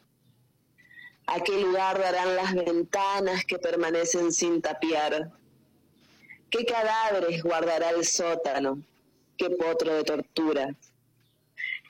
[1.26, 5.30] ¿A qué lugar darán las ventanas que permanecen sin tapiar?
[6.50, 8.82] ¿Qué cadáveres guardará el sótano?
[9.36, 10.74] ¿Qué potro de tortura?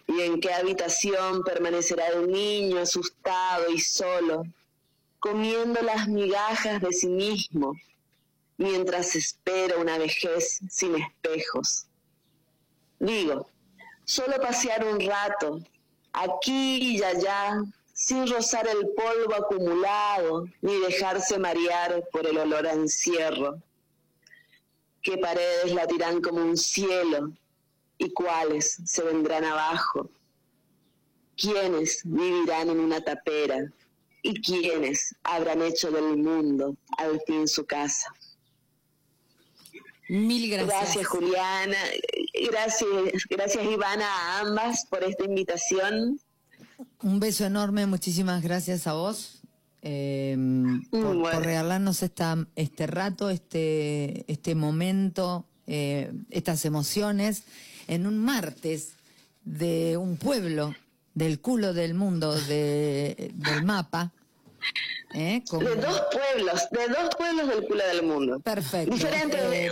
[0.09, 4.43] Y en qué habitación permanecerá el niño asustado y solo,
[5.21, 7.75] comiendo las migajas de sí mismo,
[8.57, 11.87] mientras espera una vejez sin espejos.
[12.99, 13.49] Digo,
[14.05, 15.61] solo pasear un rato,
[16.13, 22.73] aquí y allá, sin rozar el polvo acumulado, ni dejarse marear por el olor a
[22.73, 23.61] encierro.
[25.03, 27.33] Qué paredes latirán como un cielo,
[27.99, 30.09] y cuáles se vendrán abajo,
[31.37, 33.71] quiénes vivirán en una tapera
[34.23, 38.13] y quiénes habrán hecho del mundo al fin su casa.
[40.09, 40.69] Mil gracias.
[40.69, 41.77] Gracias Juliana,
[42.51, 42.89] gracias,
[43.29, 46.19] gracias Ivana a ambas por esta invitación.
[47.03, 49.43] Un beso enorme, muchísimas gracias a vos
[49.83, 50.37] eh,
[50.91, 51.31] por, Bueno.
[51.31, 57.45] por regalarnos esta, este rato, este, este momento, eh, estas emociones
[57.89, 58.91] en un martes
[59.45, 60.75] de un pueblo
[61.15, 64.13] del culo del mundo, de, del mapa.
[65.15, 65.43] ¿eh?
[65.49, 68.41] Con- De dos pueblos, de dos pueblos del culo del mundo.
[68.41, 68.95] Perfecto.
[68.95, 69.41] Diferentes.
[69.53, 69.71] Eh,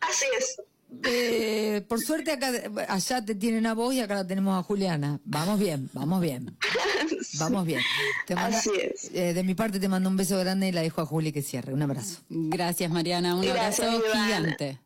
[0.00, 0.60] Así es.
[1.04, 2.50] Eh, por suerte acá,
[2.88, 5.20] allá te tienen a vos y acá la tenemos a Juliana.
[5.24, 6.56] Vamos bien, vamos bien.
[7.38, 7.80] Vamos bien.
[8.26, 9.10] Te manda- Así es.
[9.14, 11.40] eh, de mi parte te mando un beso grande y la dejo a Juli que
[11.40, 11.72] cierre.
[11.72, 12.20] Un abrazo.
[12.28, 13.34] Gracias, Mariana.
[13.36, 14.26] Un Gracias, abrazo Ivana.
[14.26, 14.78] gigante.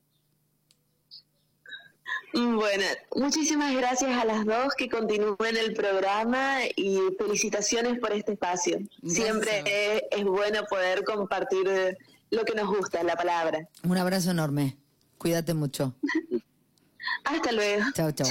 [2.33, 8.79] Bueno, muchísimas gracias a las dos que continúen el programa y felicitaciones por este espacio.
[8.79, 9.24] Gracias.
[9.24, 11.97] Siempre es, es bueno poder compartir
[12.31, 13.68] lo que nos gusta, la palabra.
[13.85, 14.77] Un abrazo enorme.
[15.18, 15.95] Cuídate mucho.
[17.24, 17.85] Hasta luego.
[17.95, 18.29] Chao, chao.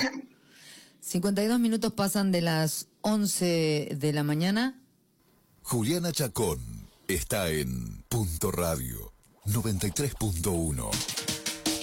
[0.99, 4.81] 52 minutos pasan de las 11 de la mañana.
[5.61, 6.59] Juliana Chacón
[7.07, 9.13] está en Punto Radio
[9.45, 11.24] 93.1.